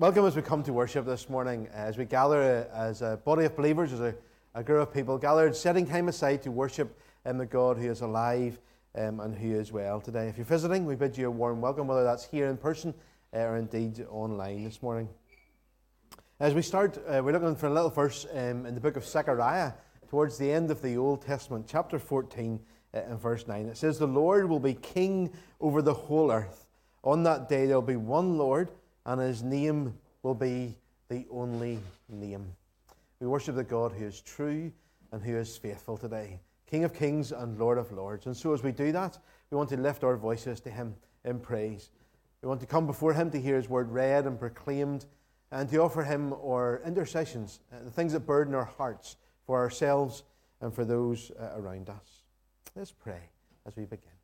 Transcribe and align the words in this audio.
Welcome 0.00 0.26
as 0.26 0.36
we 0.36 0.42
come 0.42 0.62
to 0.62 0.72
worship 0.72 1.06
this 1.06 1.28
morning, 1.28 1.66
as 1.74 1.98
we 1.98 2.04
gather 2.04 2.68
as 2.72 3.02
a 3.02 3.20
body 3.24 3.46
of 3.46 3.56
believers, 3.56 3.92
as 3.92 3.98
a, 3.98 4.14
a 4.54 4.62
group 4.62 4.86
of 4.86 4.94
people 4.94 5.18
gathered, 5.18 5.56
setting 5.56 5.84
time 5.84 6.06
aside 6.06 6.40
to 6.44 6.52
worship 6.52 6.96
um, 7.26 7.36
the 7.36 7.44
God 7.44 7.78
who 7.78 7.90
is 7.90 8.00
alive 8.00 8.60
um, 8.94 9.18
and 9.18 9.34
who 9.34 9.56
is 9.56 9.72
well 9.72 10.00
today. 10.00 10.28
If 10.28 10.36
you're 10.36 10.46
visiting, 10.46 10.86
we 10.86 10.94
bid 10.94 11.18
you 11.18 11.26
a 11.26 11.30
warm 11.32 11.60
welcome, 11.60 11.88
whether 11.88 12.04
that's 12.04 12.24
here 12.24 12.46
in 12.46 12.56
person 12.56 12.94
uh, 13.34 13.38
or 13.38 13.56
indeed 13.56 14.06
online 14.08 14.62
this 14.62 14.84
morning. 14.84 15.08
As 16.38 16.54
we 16.54 16.62
start, 16.62 16.96
uh, 17.08 17.20
we're 17.20 17.32
looking 17.32 17.56
for 17.56 17.66
a 17.66 17.74
little 17.74 17.90
verse 17.90 18.24
um, 18.34 18.66
in 18.66 18.76
the 18.76 18.80
book 18.80 18.96
of 18.96 19.04
Zechariah, 19.04 19.72
towards 20.08 20.38
the 20.38 20.48
end 20.48 20.70
of 20.70 20.80
the 20.80 20.96
Old 20.96 21.22
Testament, 21.22 21.66
chapter 21.68 21.98
14 21.98 22.60
uh, 22.94 22.98
and 22.98 23.20
verse 23.20 23.48
9. 23.48 23.66
It 23.66 23.76
says, 23.76 23.98
The 23.98 24.06
Lord 24.06 24.48
will 24.48 24.60
be 24.60 24.74
king 24.74 25.32
over 25.60 25.82
the 25.82 25.92
whole 25.92 26.30
earth. 26.30 26.68
On 27.02 27.24
that 27.24 27.48
day, 27.48 27.66
there 27.66 27.74
will 27.74 27.82
be 27.82 27.96
one 27.96 28.38
Lord 28.38 28.70
and 29.08 29.22
his 29.22 29.42
name 29.42 29.94
will 30.22 30.34
be 30.34 30.76
the 31.08 31.24
only 31.30 31.80
name. 32.10 32.44
We 33.20 33.26
worship 33.26 33.56
the 33.56 33.64
God 33.64 33.92
who 33.92 34.04
is 34.04 34.20
true 34.20 34.70
and 35.10 35.22
who 35.22 35.34
is 35.34 35.56
faithful 35.56 35.96
today, 35.96 36.40
King 36.66 36.84
of 36.84 36.92
kings 36.92 37.32
and 37.32 37.58
Lord 37.58 37.78
of 37.78 37.90
lords. 37.90 38.26
And 38.26 38.36
so, 38.36 38.52
as 38.52 38.62
we 38.62 38.70
do 38.70 38.92
that, 38.92 39.18
we 39.50 39.56
want 39.56 39.70
to 39.70 39.78
lift 39.78 40.04
our 40.04 40.18
voices 40.18 40.60
to 40.60 40.70
him 40.70 40.94
in 41.24 41.40
praise. 41.40 41.88
We 42.42 42.48
want 42.50 42.60
to 42.60 42.66
come 42.66 42.86
before 42.86 43.14
him 43.14 43.30
to 43.30 43.40
hear 43.40 43.56
his 43.56 43.70
word 43.70 43.90
read 43.90 44.26
and 44.26 44.38
proclaimed 44.38 45.06
and 45.50 45.70
to 45.70 45.78
offer 45.78 46.04
him 46.04 46.34
our 46.34 46.82
intercessions, 46.84 47.60
uh, 47.72 47.82
the 47.82 47.90
things 47.90 48.12
that 48.12 48.20
burden 48.20 48.54
our 48.54 48.66
hearts 48.66 49.16
for 49.46 49.58
ourselves 49.58 50.22
and 50.60 50.74
for 50.74 50.84
those 50.84 51.32
uh, 51.40 51.52
around 51.56 51.88
us. 51.88 52.24
Let's 52.76 52.92
pray 52.92 53.30
as 53.66 53.74
we 53.74 53.86
begin. 53.86 54.17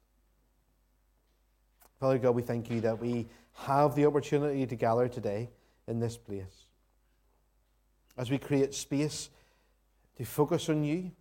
Father 2.04 2.18
God, 2.18 2.34
we 2.34 2.42
thank 2.42 2.70
you 2.70 2.82
that 2.82 3.00
we 3.00 3.26
have 3.54 3.94
the 3.94 4.04
opportunity 4.04 4.66
to 4.66 4.76
gather 4.76 5.08
today 5.08 5.48
in 5.88 6.00
this 6.00 6.18
place. 6.18 6.66
As 8.18 8.30
we 8.30 8.36
create 8.36 8.74
space 8.74 9.30
to 10.18 10.26
focus 10.26 10.68
on 10.68 10.84
you, 10.84 11.12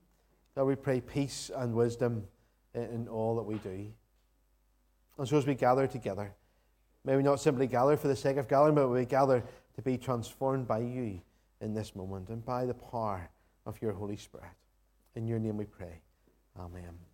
that 0.55 0.65
we 0.65 0.75
pray 0.75 0.99
peace 0.99 1.49
and 1.55 1.73
wisdom 1.73 2.25
in 2.73 3.07
all 3.07 3.37
that 3.37 3.43
we 3.43 3.59
do. 3.59 3.93
And 5.17 5.25
so 5.25 5.37
as 5.37 5.47
we 5.47 5.55
gather 5.55 5.87
together, 5.87 6.33
may 7.05 7.15
we 7.15 7.23
not 7.23 7.39
simply 7.39 7.65
gather 7.65 7.95
for 7.95 8.09
the 8.09 8.15
sake 8.17 8.35
of 8.35 8.49
gathering, 8.49 8.75
but 8.75 8.89
we 8.89 9.05
gather 9.05 9.41
to 9.77 9.81
be 9.81 9.97
transformed 9.97 10.67
by 10.67 10.79
you 10.79 11.21
in 11.61 11.73
this 11.73 11.95
moment 11.95 12.27
and 12.27 12.43
by 12.43 12.65
the 12.65 12.73
power 12.73 13.29
of 13.65 13.81
your 13.81 13.93
Holy 13.93 14.17
Spirit. 14.17 14.51
In 15.15 15.27
your 15.27 15.39
name 15.39 15.55
we 15.55 15.63
pray. 15.63 16.01
Amen. 16.59 17.12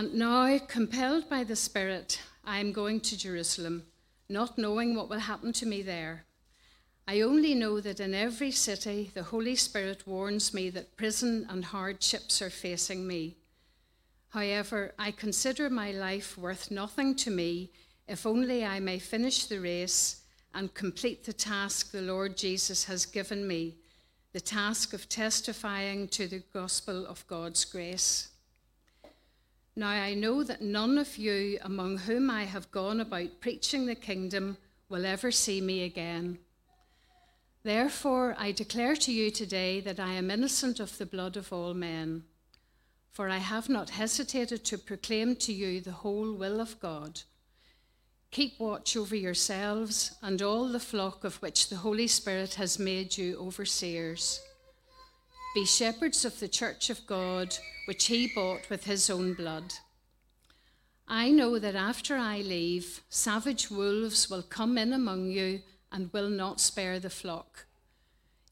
And 0.00 0.14
now, 0.14 0.58
compelled 0.60 1.28
by 1.28 1.44
the 1.44 1.54
Spirit, 1.54 2.22
I 2.42 2.58
am 2.58 2.72
going 2.72 3.00
to 3.00 3.18
Jerusalem, 3.18 3.82
not 4.30 4.56
knowing 4.56 4.94
what 4.94 5.10
will 5.10 5.18
happen 5.18 5.52
to 5.52 5.66
me 5.66 5.82
there. 5.82 6.24
I 7.06 7.20
only 7.20 7.54
know 7.54 7.82
that 7.82 8.00
in 8.00 8.14
every 8.14 8.50
city 8.50 9.10
the 9.12 9.24
Holy 9.24 9.54
Spirit 9.56 10.06
warns 10.06 10.54
me 10.54 10.70
that 10.70 10.96
prison 10.96 11.46
and 11.50 11.66
hardships 11.66 12.40
are 12.40 12.48
facing 12.48 13.06
me. 13.06 13.36
However, 14.30 14.94
I 14.98 15.10
consider 15.10 15.68
my 15.68 15.90
life 15.90 16.38
worth 16.38 16.70
nothing 16.70 17.14
to 17.16 17.30
me 17.30 17.70
if 18.08 18.24
only 18.24 18.64
I 18.64 18.80
may 18.80 18.98
finish 18.98 19.44
the 19.44 19.60
race 19.60 20.22
and 20.54 20.72
complete 20.72 21.24
the 21.24 21.34
task 21.34 21.90
the 21.90 22.00
Lord 22.00 22.38
Jesus 22.38 22.84
has 22.84 23.04
given 23.04 23.46
me 23.46 23.76
the 24.32 24.40
task 24.40 24.94
of 24.94 25.10
testifying 25.10 26.08
to 26.08 26.26
the 26.26 26.42
gospel 26.54 27.06
of 27.06 27.26
God's 27.26 27.66
grace. 27.66 28.30
Now 29.76 29.88
I 29.88 30.14
know 30.14 30.42
that 30.42 30.62
none 30.62 30.98
of 30.98 31.16
you 31.16 31.58
among 31.62 31.98
whom 31.98 32.28
I 32.30 32.44
have 32.44 32.70
gone 32.70 33.00
about 33.00 33.40
preaching 33.40 33.86
the 33.86 33.94
kingdom 33.94 34.56
will 34.88 35.06
ever 35.06 35.30
see 35.30 35.60
me 35.60 35.84
again. 35.84 36.38
Therefore, 37.62 38.34
I 38.38 38.52
declare 38.52 38.96
to 38.96 39.12
you 39.12 39.30
today 39.30 39.80
that 39.80 40.00
I 40.00 40.14
am 40.14 40.30
innocent 40.30 40.80
of 40.80 40.98
the 40.98 41.06
blood 41.06 41.36
of 41.36 41.52
all 41.52 41.74
men. 41.74 42.24
For 43.12 43.28
I 43.28 43.38
have 43.38 43.68
not 43.68 43.90
hesitated 43.90 44.64
to 44.64 44.78
proclaim 44.78 45.36
to 45.36 45.52
you 45.52 45.80
the 45.80 45.92
whole 45.92 46.32
will 46.32 46.60
of 46.60 46.80
God. 46.80 47.20
Keep 48.30 48.60
watch 48.60 48.96
over 48.96 49.16
yourselves 49.16 50.16
and 50.22 50.40
all 50.40 50.68
the 50.68 50.80
flock 50.80 51.24
of 51.24 51.36
which 51.42 51.68
the 51.68 51.76
Holy 51.76 52.06
Spirit 52.06 52.54
has 52.54 52.78
made 52.78 53.18
you 53.18 53.36
overseers. 53.38 54.40
Be 55.52 55.64
shepherds 55.64 56.24
of 56.24 56.38
the 56.38 56.46
church 56.46 56.90
of 56.90 57.04
God, 57.08 57.56
which 57.86 58.06
he 58.06 58.28
bought 58.28 58.70
with 58.70 58.84
his 58.84 59.10
own 59.10 59.34
blood. 59.34 59.74
I 61.08 61.30
know 61.30 61.58
that 61.58 61.74
after 61.74 62.16
I 62.16 62.38
leave, 62.38 63.00
savage 63.08 63.68
wolves 63.68 64.30
will 64.30 64.42
come 64.42 64.78
in 64.78 64.92
among 64.92 65.30
you 65.30 65.62
and 65.90 66.12
will 66.12 66.28
not 66.28 66.60
spare 66.60 67.00
the 67.00 67.10
flock. 67.10 67.66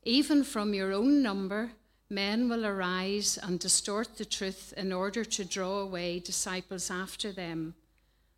Even 0.02 0.42
from 0.42 0.74
your 0.74 0.92
own 0.92 1.22
number, 1.22 1.70
men 2.10 2.48
will 2.48 2.66
arise 2.66 3.38
and 3.40 3.60
distort 3.60 4.16
the 4.16 4.24
truth 4.24 4.74
in 4.76 4.92
order 4.92 5.24
to 5.24 5.44
draw 5.44 5.78
away 5.78 6.18
disciples 6.18 6.90
after 6.90 7.30
them. 7.30 7.74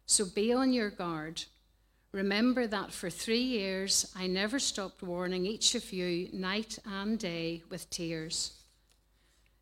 So 0.05 0.27
be 0.27 0.53
on 0.53 0.75
your 0.75 0.91
guard. 0.91 1.45
Remember 2.13 2.67
that 2.67 2.93
for 2.93 3.09
three 3.09 3.43
years 3.43 4.13
I 4.17 4.27
never 4.27 4.59
stopped 4.59 5.03
warning 5.03 5.47
each 5.47 5.77
of 5.77 5.93
you 5.93 6.29
night 6.33 6.79
and 6.85 7.19
day 7.19 7.63
with 7.71 7.89
tears. 7.89 8.53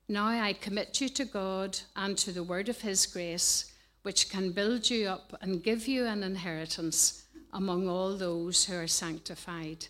Now 0.08 0.28
I 0.28 0.54
commit 0.54 1.00
you 1.02 1.10
to 1.10 1.26
God 1.26 1.78
and 1.94 2.16
to 2.18 2.32
the 2.32 2.42
word 2.42 2.70
of 2.70 2.80
his 2.80 3.04
grace, 3.04 3.70
which 4.02 4.30
can 4.30 4.52
build 4.52 4.88
you 4.88 5.08
up 5.08 5.36
and 5.42 5.62
give 5.62 5.86
you 5.86 6.06
an 6.06 6.22
inheritance 6.22 7.24
among 7.52 7.86
all 7.86 8.16
those 8.16 8.64
who 8.64 8.76
are 8.76 8.86
sanctified. 8.86 9.88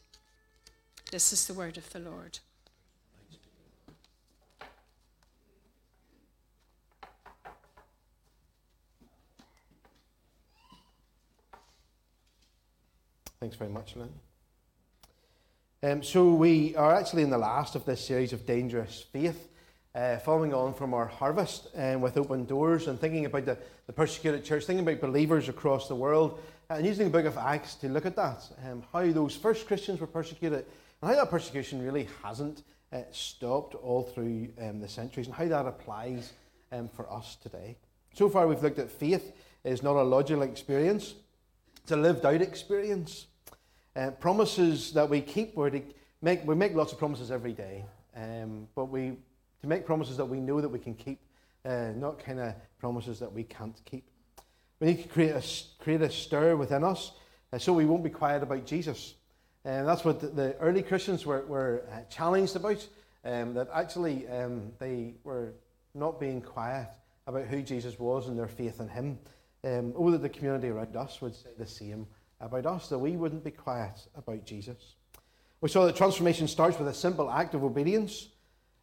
This 1.12 1.32
is 1.32 1.46
the 1.46 1.54
word 1.54 1.76
of 1.76 1.88
the 1.92 2.00
Lord. 2.00 2.40
Thanks 13.40 13.54
very 13.54 13.70
much, 13.70 13.94
Lynn. 13.94 14.12
Um, 15.84 16.02
so, 16.02 16.34
we 16.34 16.74
are 16.74 16.92
actually 16.92 17.22
in 17.22 17.30
the 17.30 17.38
last 17.38 17.76
of 17.76 17.84
this 17.84 18.04
series 18.04 18.32
of 18.32 18.44
Dangerous 18.44 19.06
Faith, 19.12 19.48
uh, 19.94 20.18
following 20.18 20.52
on 20.52 20.74
from 20.74 20.92
our 20.92 21.06
harvest 21.06 21.68
um, 21.76 22.00
with 22.00 22.16
open 22.16 22.46
doors 22.46 22.88
and 22.88 22.98
thinking 22.98 23.26
about 23.26 23.44
the, 23.44 23.56
the 23.86 23.92
persecuted 23.92 24.44
church, 24.44 24.64
thinking 24.64 24.84
about 24.84 25.00
believers 25.00 25.48
across 25.48 25.86
the 25.86 25.94
world, 25.94 26.40
and 26.68 26.84
using 26.84 27.04
the 27.04 27.12
book 27.12 27.26
of 27.26 27.38
Acts 27.38 27.76
to 27.76 27.88
look 27.88 28.06
at 28.06 28.16
that, 28.16 28.42
um, 28.66 28.82
how 28.92 29.08
those 29.12 29.36
first 29.36 29.68
Christians 29.68 30.00
were 30.00 30.08
persecuted, 30.08 30.66
and 31.00 31.10
how 31.10 31.14
that 31.14 31.30
persecution 31.30 31.80
really 31.80 32.08
hasn't 32.24 32.64
uh, 32.92 33.02
stopped 33.12 33.76
all 33.76 34.02
through 34.02 34.48
um, 34.60 34.80
the 34.80 34.88
centuries, 34.88 35.28
and 35.28 35.36
how 35.36 35.46
that 35.46 35.64
applies 35.64 36.32
um, 36.72 36.88
for 36.88 37.08
us 37.08 37.36
today. 37.36 37.76
So 38.14 38.28
far, 38.28 38.48
we've 38.48 38.64
looked 38.64 38.80
at 38.80 38.90
faith 38.90 39.30
is 39.62 39.84
not 39.84 39.94
a 39.94 40.02
logical 40.02 40.42
experience, 40.42 41.14
it's 41.88 41.92
a 41.94 41.96
lived 41.96 42.26
out 42.26 42.42
experience. 42.42 43.28
Uh, 43.96 44.10
promises 44.10 44.92
that 44.92 45.08
we 45.08 45.22
keep, 45.22 45.56
we 45.56 45.70
to 45.70 45.82
make, 46.20 46.46
we 46.46 46.54
make 46.54 46.74
lots 46.74 46.92
of 46.92 46.98
promises 46.98 47.30
every 47.30 47.54
day, 47.54 47.82
um, 48.14 48.68
but 48.74 48.90
we, 48.90 49.16
to 49.62 49.66
make 49.66 49.86
promises 49.86 50.18
that 50.18 50.26
we 50.26 50.38
know 50.38 50.60
that 50.60 50.68
we 50.68 50.78
can 50.78 50.92
keep, 50.92 51.18
uh, 51.64 51.92
not 51.96 52.22
kind 52.22 52.40
of 52.40 52.52
promises 52.78 53.18
that 53.18 53.32
we 53.32 53.42
can't 53.42 53.80
keep. 53.86 54.06
We 54.80 54.88
need 54.88 55.02
to 55.02 55.08
create 55.08 55.30
a, 55.30 55.82
create 55.82 56.02
a 56.02 56.10
stir 56.10 56.56
within 56.56 56.84
us 56.84 57.12
uh, 57.54 57.58
so 57.58 57.72
we 57.72 57.86
won't 57.86 58.04
be 58.04 58.10
quiet 58.10 58.42
about 58.42 58.66
Jesus. 58.66 59.14
And 59.64 59.88
that's 59.88 60.04
what 60.04 60.20
the, 60.20 60.26
the 60.26 60.56
early 60.56 60.82
Christians 60.82 61.24
were, 61.24 61.46
were 61.46 61.84
uh, 61.90 62.00
challenged 62.10 62.54
about, 62.54 62.86
um, 63.24 63.54
that 63.54 63.70
actually 63.72 64.28
um, 64.28 64.72
they 64.78 65.14
were 65.24 65.54
not 65.94 66.20
being 66.20 66.42
quiet 66.42 66.90
about 67.26 67.46
who 67.46 67.62
Jesus 67.62 67.98
was 67.98 68.28
and 68.28 68.38
their 68.38 68.46
faith 68.46 68.78
in 68.78 68.88
him. 68.88 69.18
Um, 69.64 69.92
oh, 69.96 70.10
that 70.10 70.22
the 70.22 70.28
community 70.28 70.68
around 70.68 70.94
us 70.96 71.20
would 71.20 71.34
say 71.34 71.50
the 71.58 71.66
same 71.66 72.06
about 72.40 72.66
us, 72.66 72.88
that 72.88 72.98
we 72.98 73.16
wouldn't 73.16 73.44
be 73.44 73.50
quiet 73.50 74.06
about 74.14 74.44
Jesus. 74.44 74.94
We 75.60 75.68
saw 75.68 75.84
that 75.86 75.96
transformation 75.96 76.46
starts 76.46 76.78
with 76.78 76.88
a 76.88 76.94
simple 76.94 77.30
act 77.30 77.54
of 77.54 77.64
obedience. 77.64 78.28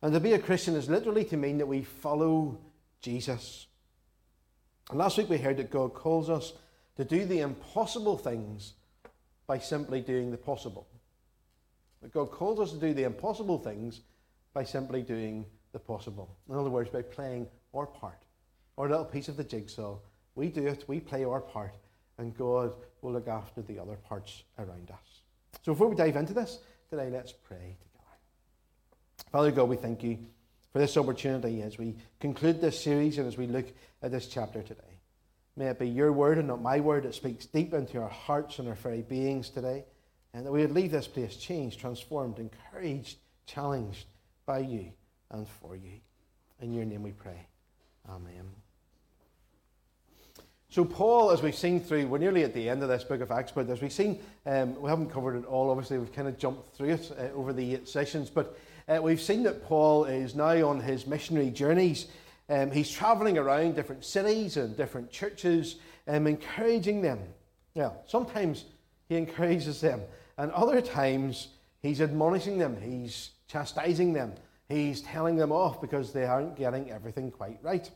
And 0.02 0.14
to 0.14 0.20
be 0.20 0.34
a 0.34 0.40
Christian 0.40 0.76
is 0.76 0.90
literally 0.90 1.24
to 1.26 1.38
mean 1.38 1.58
that 1.60 1.68
we 1.68 1.82
follow 1.82 2.60
Jesus. 3.02 3.68
And 4.90 5.00
last 5.00 5.18
week 5.18 5.30
we 5.30 5.38
heard 5.38 5.58
that 5.58 5.72
God 5.72 5.94
calls 5.94 6.30
us 6.30 6.54
to 6.98 7.06
do 7.06 7.26
the 7.26 7.40
impossible 7.40 8.18
things 8.18 8.74
by 9.48 9.60
simply 9.60 10.02
doing 10.02 10.32
the 10.32 10.38
possible. 10.38 10.88
That 12.02 12.12
God 12.12 12.32
calls 12.32 12.60
us 12.60 12.72
to 12.72 12.78
do 12.78 12.94
the 12.94 13.04
impossible 13.04 13.58
things 13.58 14.02
by 14.54 14.64
simply 14.64 15.02
doing 15.02 15.46
the 15.72 15.80
possible. 15.80 16.38
In 16.50 16.56
other 16.56 16.70
words, 16.70 16.90
by 16.90 17.02
playing 17.02 17.48
our 17.74 17.86
part, 17.86 18.24
our 18.78 18.90
little 18.90 19.06
piece 19.06 19.28
of 19.28 19.38
the 19.38 19.44
jigsaw. 19.44 19.98
We 20.36 20.50
do 20.50 20.68
it, 20.68 20.84
we 20.88 21.00
play 21.00 21.24
our 21.26 21.42
part, 21.42 21.76
and 22.18 22.36
God 22.38 22.74
will 23.02 23.14
look 23.14 23.28
after 23.28 23.62
the 23.62 23.80
other 23.80 23.96
parts 23.96 24.44
around 24.60 24.92
us. 24.92 25.22
So 25.64 25.74
before 25.74 25.88
we 25.88 25.96
dive 25.96 26.16
into 26.16 26.34
this 26.34 26.60
today, 26.90 27.10
let's 27.10 27.32
pray 27.32 27.78
together. 27.80 29.30
Father 29.32 29.52
God, 29.52 29.70
we 29.70 29.78
thank 29.78 30.04
you 30.04 30.20
for 30.72 30.80
this 30.80 30.98
opportunity 30.98 31.62
as 31.62 31.78
we 31.78 31.96
conclude 32.20 32.62
this 32.62 32.82
series 32.82 33.18
and 33.18 33.28
as 33.28 33.38
we 33.38 33.48
look 33.48 33.66
at 34.02 34.12
this 34.12 34.28
chapter 34.28 34.62
today. 34.62 34.82
May 35.58 35.68
it 35.68 35.80
be 35.80 35.88
your 35.88 36.12
word 36.12 36.38
and 36.38 36.48
not 36.48 36.62
my 36.62 36.82
word 36.82 37.04
that 37.04 37.16
speaks 37.16 37.46
deep 37.46 37.74
into 37.74 38.02
our 38.02 38.10
hearts 38.10 38.60
and 38.60 38.68
our 38.68 38.76
very 38.76 39.02
beings 39.02 39.50
today. 39.50 39.86
And 40.34 40.46
that 40.46 40.52
we 40.52 40.60
would 40.62 40.74
leave 40.74 40.92
this 40.92 41.08
place 41.08 41.38
changed, 41.38 41.80
transformed, 41.80 42.40
encouraged, 42.40 43.20
challenged 43.46 44.06
by 44.46 44.60
you 44.60 44.92
and 45.32 45.48
for 45.48 45.78
you. 45.78 46.02
In 46.60 46.74
your 46.74 46.84
name 46.84 47.04
we 47.04 47.14
pray. 47.14 47.48
Amen. 48.10 48.65
So, 50.76 50.84
Paul, 50.84 51.32
as 51.32 51.42
we've 51.42 51.56
seen 51.56 51.80
through, 51.80 52.08
we're 52.08 52.18
nearly 52.18 52.44
at 52.44 52.54
the 52.54 52.68
end 52.68 52.84
of 52.84 52.90
this 52.90 53.06
book 53.06 53.22
of 53.22 53.32
Acts, 53.32 53.50
but 53.50 53.70
as 53.70 53.82
we've 53.82 53.94
seen, 53.94 54.20
um, 54.46 54.76
we 54.82 54.90
haven't 54.90 55.10
covered 55.10 55.38
it 55.38 55.46
all, 55.46 55.70
obviously, 55.70 55.98
we've 55.98 56.12
kind 56.12 56.28
of 56.28 56.38
jumped 56.38 56.76
through 56.76 56.90
it 56.90 57.12
uh, 57.18 57.34
over 57.34 57.54
the 57.54 57.76
eight 57.76 57.88
sessions, 57.88 58.30
but 58.30 58.60
uh, 58.90 59.00
we've 59.02 59.22
seen 59.22 59.44
that 59.44 59.64
Paul 59.64 60.04
is 60.04 60.36
now 60.36 60.68
on 60.68 60.82
his 60.82 61.08
missionary 61.08 61.50
journeys. 61.50 62.08
Um, 62.50 62.72
he's 62.72 62.92
traveling 62.92 63.38
around 63.38 63.78
different 63.78 64.04
cities 64.04 64.58
and 64.58 64.76
different 64.76 65.10
churches, 65.12 65.78
um, 66.10 66.28
encouraging 66.28 67.02
them. 67.02 67.20
Now, 67.74 67.94
sometimes 68.06 68.66
he 69.08 69.16
encourages 69.16 69.80
them, 69.80 70.02
and 70.38 70.52
other 70.52 70.82
times 70.82 71.48
he's 71.84 72.02
admonishing 72.02 72.58
them, 72.58 72.76
he's 72.82 73.30
chastising 73.48 74.12
them, 74.12 74.34
he's 74.68 75.00
telling 75.04 75.38
them 75.38 75.54
off 75.54 75.80
because 75.80 76.12
they 76.12 76.26
aren't 76.26 76.58
getting 76.58 76.92
everything 76.92 77.32
quite 77.32 77.60
right. 77.62 77.90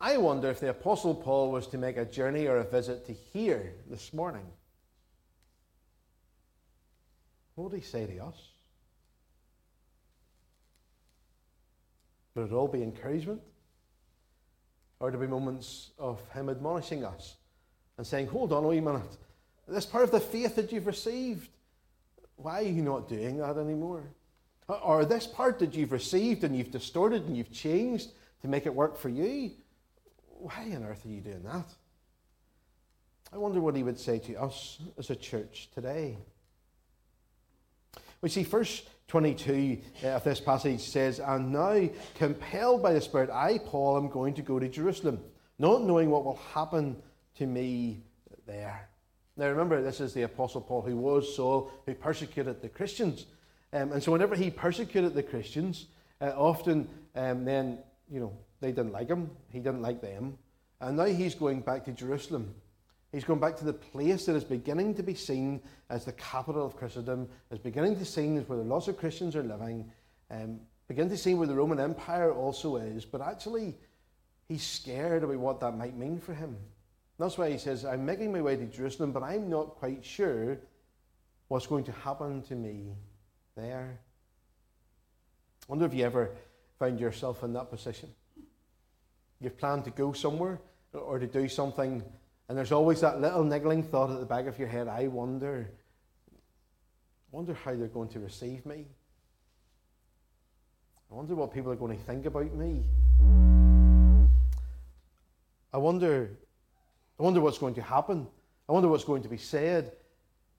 I 0.00 0.18
wonder 0.18 0.50
if 0.50 0.60
the 0.60 0.70
Apostle 0.70 1.14
Paul 1.14 1.50
was 1.50 1.66
to 1.68 1.78
make 1.78 1.96
a 1.96 2.04
journey 2.04 2.46
or 2.46 2.58
a 2.58 2.64
visit 2.64 3.06
to 3.06 3.12
here 3.12 3.74
this 3.88 4.12
morning. 4.12 4.46
What 7.54 7.70
would 7.70 7.80
he 7.80 7.84
say 7.84 8.06
to 8.06 8.24
us? 8.24 8.36
Would 12.34 12.50
it 12.50 12.52
all 12.52 12.68
be 12.68 12.82
encouragement? 12.82 13.40
Or 15.00 15.06
would 15.06 15.14
there 15.14 15.26
be 15.26 15.30
moments 15.30 15.90
of 15.98 16.20
him 16.30 16.50
admonishing 16.50 17.04
us 17.04 17.36
and 17.96 18.06
saying, 18.06 18.26
Hold 18.26 18.52
on 18.52 18.64
a 18.64 18.68
wee 18.68 18.80
minute, 18.80 19.16
this 19.66 19.86
part 19.86 20.04
of 20.04 20.10
the 20.10 20.20
faith 20.20 20.56
that 20.56 20.70
you've 20.70 20.86
received, 20.86 21.48
why 22.36 22.60
are 22.60 22.68
you 22.68 22.82
not 22.82 23.08
doing 23.08 23.38
that 23.38 23.56
anymore? 23.56 24.04
Or 24.68 25.04
this 25.04 25.26
part 25.26 25.58
that 25.60 25.74
you've 25.74 25.92
received 25.92 26.44
and 26.44 26.56
you've 26.56 26.70
distorted 26.70 27.24
and 27.24 27.36
you've 27.36 27.52
changed 27.52 28.10
to 28.42 28.48
make 28.48 28.66
it 28.66 28.74
work 28.74 28.98
for 28.98 29.08
you, 29.08 29.52
why 30.40 30.72
on 30.74 30.84
earth 30.84 31.04
are 31.04 31.08
you 31.08 31.20
doing 31.20 31.42
that? 31.44 31.66
I 33.32 33.38
wonder 33.38 33.60
what 33.60 33.76
he 33.76 33.82
would 33.82 33.98
say 33.98 34.18
to 34.20 34.34
us 34.40 34.78
as 34.98 35.10
a 35.10 35.16
church 35.16 35.68
today. 35.74 36.18
We 38.20 38.28
see 38.28 38.44
verse 38.44 38.82
22 39.08 39.78
uh, 40.02 40.08
of 40.08 40.24
this 40.24 40.40
passage 40.40 40.80
says, 40.80 41.20
And 41.20 41.52
now, 41.52 41.88
compelled 42.14 42.82
by 42.82 42.92
the 42.92 43.00
Spirit, 43.00 43.30
I, 43.30 43.58
Paul, 43.58 43.96
am 43.96 44.08
going 44.08 44.34
to 44.34 44.42
go 44.42 44.58
to 44.58 44.68
Jerusalem, 44.68 45.20
not 45.58 45.82
knowing 45.82 46.10
what 46.10 46.24
will 46.24 46.40
happen 46.52 46.96
to 47.36 47.46
me 47.46 48.02
there. 48.46 48.88
Now, 49.36 49.48
remember, 49.48 49.82
this 49.82 50.00
is 50.00 50.14
the 50.14 50.22
Apostle 50.22 50.60
Paul 50.60 50.82
who 50.82 50.96
was 50.96 51.36
Saul, 51.36 51.70
who 51.84 51.94
persecuted 51.94 52.62
the 52.62 52.68
Christians. 52.68 53.26
Um, 53.72 53.92
and 53.92 54.02
so, 54.02 54.12
whenever 54.12 54.34
he 54.34 54.50
persecuted 54.50 55.14
the 55.14 55.22
Christians, 55.22 55.86
uh, 56.20 56.32
often 56.36 56.88
um, 57.14 57.44
then, 57.44 57.78
you 58.10 58.20
know, 58.20 58.32
they 58.60 58.72
didn't 58.72 58.92
like 58.92 59.08
him, 59.08 59.30
he 59.50 59.58
didn't 59.58 59.82
like 59.82 60.00
them. 60.00 60.38
And 60.80 60.96
now 60.96 61.04
he's 61.04 61.34
going 61.34 61.60
back 61.60 61.84
to 61.84 61.92
Jerusalem. 61.92 62.54
He's 63.12 63.24
going 63.24 63.40
back 63.40 63.56
to 63.58 63.64
the 63.64 63.72
place 63.72 64.26
that 64.26 64.36
is 64.36 64.44
beginning 64.44 64.94
to 64.96 65.02
be 65.02 65.14
seen 65.14 65.60
as 65.88 66.04
the 66.04 66.12
capital 66.12 66.66
of 66.66 66.76
Christendom, 66.76 67.28
is 67.50 67.58
beginning 67.58 67.98
to 67.98 68.04
seen 68.04 68.36
as 68.36 68.48
where 68.48 68.58
lots 68.58 68.88
of 68.88 68.98
Christians 68.98 69.34
are 69.36 69.42
living, 69.42 69.90
um, 70.30 70.60
begin 70.88 71.08
to 71.08 71.16
see 71.16 71.34
where 71.34 71.46
the 71.46 71.54
Roman 71.54 71.80
Empire 71.80 72.32
also 72.32 72.76
is. 72.76 73.04
But 73.04 73.22
actually, 73.22 73.74
he's 74.48 74.62
scared 74.62 75.22
about 75.22 75.38
what 75.38 75.60
that 75.60 75.76
might 75.76 75.96
mean 75.96 76.20
for 76.20 76.34
him. 76.34 76.56
That's 77.18 77.38
why 77.38 77.50
he 77.50 77.58
says, 77.58 77.84
I'm 77.84 78.04
making 78.04 78.32
my 78.32 78.42
way 78.42 78.56
to 78.56 78.66
Jerusalem, 78.66 79.12
but 79.12 79.22
I'm 79.22 79.48
not 79.48 79.76
quite 79.76 80.04
sure 80.04 80.58
what's 81.48 81.66
going 81.66 81.84
to 81.84 81.92
happen 81.92 82.42
to 82.42 82.54
me 82.54 82.92
there. 83.56 83.98
I 85.62 85.72
wonder 85.72 85.86
if 85.86 85.94
you 85.94 86.04
ever 86.04 86.32
found 86.78 87.00
yourself 87.00 87.42
in 87.42 87.54
that 87.54 87.70
position. 87.70 88.10
You've 89.40 89.58
planned 89.58 89.84
to 89.84 89.90
go 89.90 90.12
somewhere 90.12 90.60
or 90.92 91.18
to 91.18 91.26
do 91.26 91.48
something, 91.48 92.02
and 92.48 92.56
there's 92.56 92.72
always 92.72 93.00
that 93.02 93.20
little 93.20 93.44
niggling 93.44 93.82
thought 93.82 94.10
at 94.10 94.18
the 94.18 94.26
back 94.26 94.46
of 94.46 94.58
your 94.58 94.68
head 94.68 94.88
I 94.88 95.08
wonder, 95.08 95.70
wonder 97.30 97.54
how 97.54 97.74
they're 97.74 97.88
going 97.88 98.08
to 98.10 98.20
receive 98.20 98.64
me. 98.64 98.86
I 101.10 101.14
wonder 101.14 101.34
what 101.34 101.52
people 101.52 101.70
are 101.70 101.76
going 101.76 101.96
to 101.96 102.04
think 102.04 102.26
about 102.26 102.52
me. 102.54 102.84
I 105.72 105.78
wonder, 105.78 106.30
I 107.18 107.22
wonder 107.22 107.40
what's 107.40 107.58
going 107.58 107.74
to 107.74 107.82
happen. 107.82 108.26
I 108.68 108.72
wonder 108.72 108.88
what's 108.88 109.04
going 109.04 109.22
to 109.22 109.28
be 109.28 109.36
said. 109.36 109.92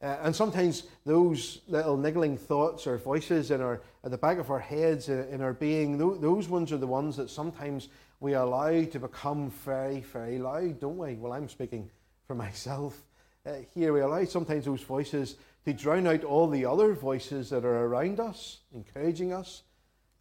Uh, 0.02 0.18
and 0.22 0.36
sometimes 0.36 0.84
those 1.06 1.62
little 1.68 1.98
niggling 1.98 2.38
thoughts 2.38 2.86
or 2.86 2.98
voices 2.98 3.50
in 3.50 3.62
our, 3.62 3.82
at 4.04 4.12
the 4.12 4.18
back 4.18 4.38
of 4.38 4.52
our 4.52 4.60
heads, 4.60 5.10
uh, 5.10 5.26
in 5.32 5.42
our 5.42 5.54
being, 5.54 5.98
th- 5.98 6.22
those 6.22 6.48
ones 6.48 6.72
are 6.72 6.78
the 6.78 6.86
ones 6.86 7.18
that 7.18 7.30
sometimes 7.32 7.90
we 8.20 8.34
allow 8.34 8.84
to 8.84 9.00
become 9.00 9.50
very, 9.50 10.02
very 10.02 10.40
loud, 10.40 10.80
don't 10.80 10.98
we? 10.98 11.16
Well, 11.16 11.34
I'm 11.34 11.50
speaking 11.50 11.90
for 12.26 12.36
myself. 12.36 13.00
Uh, 13.46 13.58
here 13.74 13.94
we 13.94 14.02
allow 14.02 14.24
sometimes 14.26 14.66
those 14.66 14.82
voices 14.82 15.36
to 15.66 15.74
drown 15.74 16.08
out 16.08 16.24
all 16.24 16.48
the 16.48 16.66
other 16.66 16.94
voices 16.94 17.50
that 17.50 17.64
are 17.64 17.86
around 17.86 18.20
us, 18.20 18.60
encouraging 18.74 19.34
us, 19.34 19.64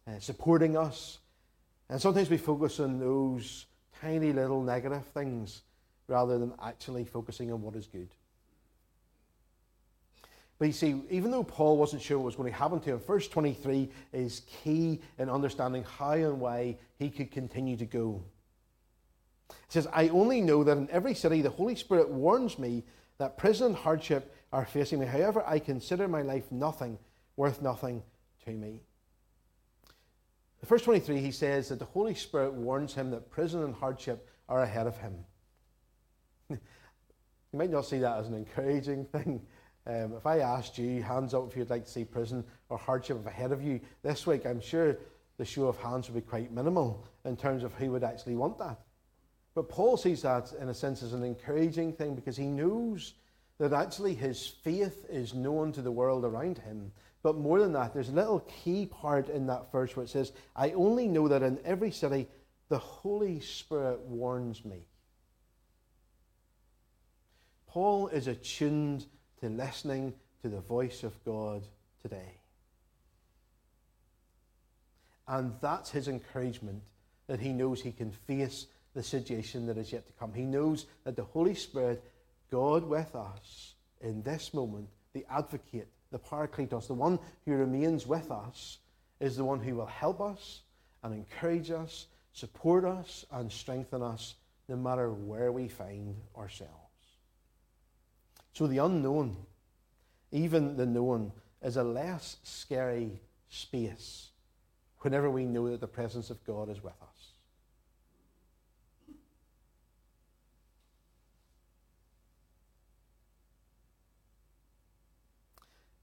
uh, 0.07 0.19
supporting 0.19 0.77
us. 0.77 1.19
And 1.89 2.01
sometimes 2.01 2.29
we 2.29 2.37
focus 2.37 2.79
on 2.79 2.99
those 2.99 3.65
tiny 4.01 4.31
little 4.31 4.61
negative 4.61 5.05
things 5.07 5.63
rather 6.07 6.37
than 6.37 6.53
actually 6.61 7.05
focusing 7.05 7.51
on 7.51 7.61
what 7.61 7.75
is 7.75 7.87
good. 7.87 8.09
But 10.59 10.65
you 10.65 10.73
see, 10.73 11.01
even 11.09 11.29
though 11.29 11.43
Paul 11.43 11.77
wasn't 11.77 12.01
sure 12.01 12.17
what 12.17 12.25
was 12.25 12.35
going 12.35 12.51
to 12.51 12.57
happen 12.57 12.79
to 12.79 12.89
him, 12.91 12.99
verse 12.99 13.27
23 13.27 13.89
is 14.11 14.41
key 14.63 15.01
in 15.19 15.29
understanding 15.29 15.83
how 15.83 16.13
and 16.13 16.39
why 16.39 16.77
he 16.97 17.09
could 17.09 17.31
continue 17.31 17.77
to 17.77 17.85
go. 17.85 18.23
It 19.49 19.55
says, 19.69 19.87
I 19.93 20.09
only 20.09 20.41
know 20.41 20.63
that 20.63 20.77
in 20.77 20.89
every 20.89 21.13
city 21.13 21.41
the 21.41 21.49
Holy 21.49 21.75
Spirit 21.75 22.09
warns 22.09 22.57
me 22.57 22.83
that 23.19 23.37
prison 23.37 23.67
and 23.67 23.75
hardship 23.75 24.35
are 24.51 24.65
facing 24.65 24.99
me. 24.99 25.05
However, 25.05 25.43
I 25.45 25.59
consider 25.59 26.07
my 26.07 26.21
life 26.21 26.51
nothing, 26.51 26.97
worth 27.35 27.61
nothing 27.61 28.01
to 28.45 28.51
me. 28.51 28.81
In 30.61 30.67
verse 30.67 30.81
23, 30.81 31.19
he 31.19 31.31
says 31.31 31.69
that 31.69 31.79
the 31.79 31.85
Holy 31.85 32.15
Spirit 32.15 32.53
warns 32.53 32.93
him 32.93 33.11
that 33.11 33.29
prison 33.29 33.63
and 33.63 33.75
hardship 33.75 34.27
are 34.49 34.63
ahead 34.63 34.87
of 34.87 34.97
him. 34.97 35.13
you 36.49 36.57
might 37.53 37.69
not 37.69 37.85
see 37.85 37.99
that 37.99 38.17
as 38.17 38.27
an 38.27 38.33
encouraging 38.33 39.05
thing. 39.05 39.41
Um, 39.87 40.13
if 40.17 40.25
I 40.25 40.39
asked 40.39 40.77
you, 40.77 41.01
hands 41.01 41.33
up 41.33 41.49
if 41.49 41.55
you'd 41.55 41.69
like 41.69 41.85
to 41.85 41.91
see 41.91 42.03
prison 42.03 42.43
or 42.67 42.77
hardship 42.77 43.25
ahead 43.25 43.53
of 43.53 43.63
you 43.63 43.79
this 44.03 44.27
week, 44.27 44.45
I'm 44.45 44.59
sure 44.59 44.97
the 45.37 45.45
show 45.45 45.67
of 45.67 45.77
hands 45.77 46.09
would 46.09 46.15
be 46.15 46.29
quite 46.29 46.51
minimal 46.51 47.07
in 47.23 47.37
terms 47.37 47.63
of 47.63 47.73
who 47.73 47.91
would 47.91 48.03
actually 48.03 48.35
want 48.35 48.57
that. 48.57 48.79
But 49.55 49.69
Paul 49.69 49.95
sees 49.95 50.21
that, 50.23 50.51
in 50.59 50.67
a 50.67 50.73
sense, 50.73 51.03
as 51.03 51.13
an 51.13 51.23
encouraging 51.23 51.93
thing 51.93 52.15
because 52.15 52.35
he 52.35 52.47
knows 52.47 53.13
that 53.59 53.71
actually 53.71 54.13
his 54.13 54.45
faith 54.45 55.05
is 55.09 55.33
known 55.33 55.71
to 55.71 55.81
the 55.81 55.91
world 55.91 56.25
around 56.25 56.57
him. 56.57 56.91
But 57.23 57.37
more 57.37 57.59
than 57.59 57.73
that, 57.73 57.93
there's 57.93 58.09
a 58.09 58.13
little 58.13 58.41
key 58.41 58.87
part 58.87 59.29
in 59.29 59.47
that 59.47 59.71
verse 59.71 59.95
where 59.95 60.03
it 60.03 60.09
says, 60.09 60.33
I 60.55 60.71
only 60.71 61.07
know 61.07 61.29
that 61.29 61.43
in 61.43 61.59
every 61.63 61.91
city 61.91 62.27
the 62.67 62.77
Holy 62.77 63.39
Spirit 63.39 64.01
warns 64.01 64.65
me. 64.65 64.85
Paul 67.67 68.09
is 68.09 68.27
attuned 68.27 69.05
to 69.41 69.49
listening 69.49 70.13
to 70.41 70.49
the 70.49 70.61
voice 70.61 71.03
of 71.03 71.23
God 71.23 71.63
today. 72.01 72.39
And 75.27 75.53
that's 75.61 75.91
his 75.91 76.07
encouragement 76.07 76.81
that 77.27 77.39
he 77.39 77.51
knows 77.51 77.81
he 77.81 77.91
can 77.91 78.11
face 78.11 78.67
the 78.93 79.03
situation 79.03 79.67
that 79.67 79.77
is 79.77 79.91
yet 79.91 80.07
to 80.07 80.13
come. 80.13 80.33
He 80.33 80.45
knows 80.45 80.85
that 81.03 81.15
the 81.15 81.23
Holy 81.23 81.53
Spirit, 81.53 82.03
God 82.49 82.87
with 82.87 83.13
us 83.15 83.75
in 84.01 84.23
this 84.23 84.53
moment, 84.53 84.87
the 85.13 85.25
advocate, 85.29 85.89
the 86.11 86.19
Parakletos, 86.19 86.87
the 86.87 86.93
one 86.93 87.19
who 87.45 87.53
remains 87.53 88.07
with 88.07 88.31
us, 88.31 88.79
is 89.19 89.35
the 89.35 89.43
one 89.43 89.59
who 89.59 89.75
will 89.75 89.85
help 89.85 90.21
us 90.21 90.61
and 91.03 91.13
encourage 91.13 91.71
us, 91.71 92.07
support 92.31 92.85
us, 92.85 93.25
and 93.31 93.51
strengthen 93.51 94.01
us 94.01 94.35
no 94.69 94.75
matter 94.75 95.11
where 95.11 95.51
we 95.51 95.67
find 95.67 96.15
ourselves. 96.37 96.86
So 98.57 98.65
the 98.65 98.79
unknown, 98.79 99.37
even 100.31 100.77
the 100.77 100.85
known, 100.87 101.31
is 101.61 101.77
a 101.77 101.83
less 101.83 102.37
scary 102.41 103.21
space 103.49 104.29
whenever 105.01 105.29
we 105.29 105.45
know 105.45 105.69
that 105.69 105.79
the 105.79 105.87
presence 105.87 106.31
of 106.31 106.43
God 106.43 106.67
is 106.71 106.81
with 106.81 106.99
us. 106.99 107.33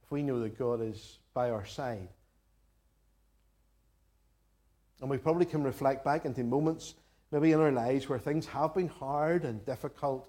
If 0.04 0.12
we 0.12 0.22
know 0.22 0.38
that 0.38 0.56
God 0.56 0.80
is 0.80 1.18
by 1.34 1.50
our 1.50 1.66
side, 1.66 2.06
and 5.00 5.10
we 5.10 5.18
probably 5.18 5.46
can 5.46 5.64
reflect 5.64 6.04
back 6.04 6.24
into 6.24 6.44
moments 6.44 6.94
maybe 7.32 7.50
in 7.50 7.58
our 7.58 7.72
lives 7.72 8.08
where 8.08 8.20
things 8.20 8.46
have 8.46 8.76
been 8.76 8.86
hard 8.86 9.44
and 9.44 9.66
difficult, 9.66 10.28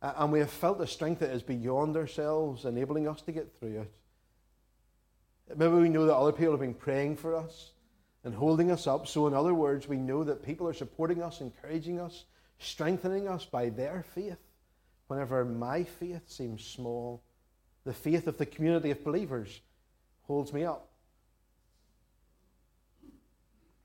and 0.00 0.32
we 0.32 0.38
have 0.38 0.50
felt 0.50 0.80
a 0.80 0.86
strength 0.86 1.20
that 1.20 1.30
is 1.30 1.42
beyond 1.42 1.96
ourselves, 1.96 2.64
enabling 2.64 3.08
us 3.08 3.20
to 3.22 3.32
get 3.32 3.52
through 3.58 3.80
it. 3.80 3.92
Maybe 5.56 5.74
we 5.74 5.88
know 5.88 6.06
that 6.06 6.16
other 6.16 6.32
people 6.32 6.52
have 6.52 6.60
been 6.60 6.74
praying 6.74 7.16
for 7.16 7.34
us 7.34 7.70
and 8.24 8.34
holding 8.34 8.70
us 8.70 8.86
up. 8.86 9.08
So, 9.08 9.26
in 9.26 9.34
other 9.34 9.54
words, 9.54 9.88
we 9.88 9.96
know 9.96 10.22
that 10.24 10.44
people 10.44 10.68
are 10.68 10.74
supporting 10.74 11.22
us, 11.22 11.40
encouraging 11.40 11.98
us, 11.98 12.24
strengthening 12.58 13.28
us 13.28 13.44
by 13.44 13.70
their 13.70 14.04
faith 14.14 14.38
whenever 15.08 15.44
my 15.44 15.84
faith 15.84 16.22
seems 16.26 16.64
small. 16.64 17.22
The 17.84 17.94
faith 17.94 18.26
of 18.26 18.36
the 18.36 18.46
community 18.46 18.90
of 18.90 19.02
believers 19.02 19.60
holds 20.26 20.52
me 20.52 20.64
up. 20.64 20.88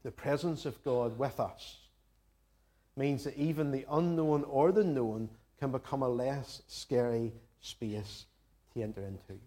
The 0.03 0.12
presence 0.12 0.65
of 0.65 0.84
God 0.84 1.17
with 1.17 1.39
us 1.39 1.77
means 2.98 3.24
that 3.24 3.38
even 3.38 3.72
the 3.72 3.86
unknown 3.89 4.43
or 4.43 4.72
the 4.74 4.84
known 4.84 5.29
can 5.63 5.72
become 5.72 6.03
a 6.03 6.10
less 6.10 6.62
scary 6.67 7.32
space 7.62 8.25
to 8.74 8.84
enter 8.84 9.00
into. 9.00 9.39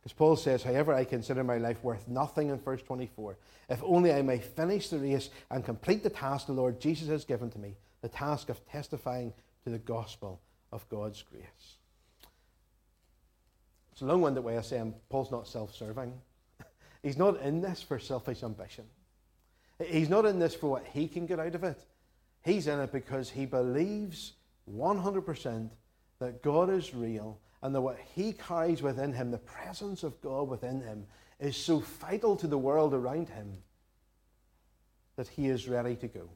Because 0.00 0.12
Paul 0.16 0.34
says, 0.34 0.64
However, 0.64 0.92
I 0.92 1.04
consider 1.04 1.44
my 1.44 1.58
life 1.58 1.84
worth 1.84 2.08
nothing 2.08 2.48
in 2.48 2.58
verse 2.58 2.82
24, 2.82 3.36
if 3.68 3.80
only 3.84 4.12
I 4.12 4.22
may 4.22 4.40
finish 4.40 4.88
the 4.88 4.98
race 4.98 5.30
and 5.48 5.64
complete 5.64 6.02
the 6.02 6.10
task 6.10 6.48
the 6.48 6.52
Lord 6.52 6.80
Jesus 6.80 7.06
has 7.06 7.24
given 7.24 7.50
to 7.50 7.58
me, 7.60 7.76
the 8.00 8.08
task 8.08 8.48
of 8.48 8.68
testifying 8.68 9.32
to 9.62 9.70
the 9.70 9.78
gospel 9.78 10.40
of 10.72 10.88
God's 10.88 11.22
grace. 11.22 11.76
It's 13.92 14.02
a 14.02 14.06
long 14.06 14.22
winded 14.22 14.42
way 14.42 14.56
of 14.56 14.66
saying 14.66 14.82
um, 14.82 14.94
Paul's 15.08 15.30
not 15.30 15.46
self 15.46 15.72
serving. 15.72 16.12
He's 17.04 17.16
not 17.16 17.40
in 17.42 17.60
this 17.60 17.80
for 17.80 18.00
selfish 18.00 18.42
ambition. 18.42 18.86
He's 19.86 20.08
not 20.08 20.26
in 20.26 20.40
this 20.40 20.56
for 20.56 20.68
what 20.68 20.84
he 20.84 21.06
can 21.06 21.26
get 21.26 21.38
out 21.38 21.54
of 21.54 21.62
it. 21.62 21.80
He's 22.48 22.66
in 22.66 22.80
it 22.80 22.92
because 22.92 23.28
he 23.28 23.44
believes 23.44 24.32
100% 24.74 25.68
that 26.18 26.42
God 26.42 26.70
is 26.70 26.94
real 26.94 27.38
and 27.60 27.74
that 27.74 27.82
what 27.82 27.98
he 28.14 28.32
carries 28.32 28.80
within 28.80 29.12
him, 29.12 29.30
the 29.30 29.36
presence 29.36 30.02
of 30.02 30.18
God 30.22 30.48
within 30.48 30.80
him, 30.80 31.04
is 31.38 31.58
so 31.58 31.80
vital 31.80 32.36
to 32.36 32.46
the 32.46 32.56
world 32.56 32.94
around 32.94 33.28
him 33.28 33.58
that 35.16 35.28
he 35.28 35.48
is 35.48 35.68
ready 35.68 35.94
to 35.96 36.08
go. 36.08 36.30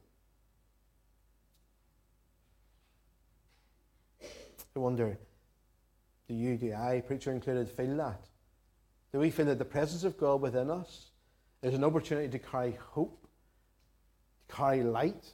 I 4.76 4.78
wonder, 4.78 5.16
do 6.28 6.34
you, 6.34 6.58
do 6.58 6.74
I, 6.74 7.00
preacher 7.06 7.32
included, 7.32 7.70
feel 7.70 7.96
that? 7.96 8.20
Do 9.14 9.18
we 9.18 9.30
feel 9.30 9.46
that 9.46 9.58
the 9.58 9.64
presence 9.64 10.04
of 10.04 10.18
God 10.18 10.42
within 10.42 10.70
us 10.70 11.06
is 11.62 11.72
an 11.72 11.84
opportunity 11.84 12.28
to 12.28 12.38
carry 12.38 12.76
hope, 12.90 13.26
to 14.50 14.54
carry 14.54 14.82
light 14.82 15.32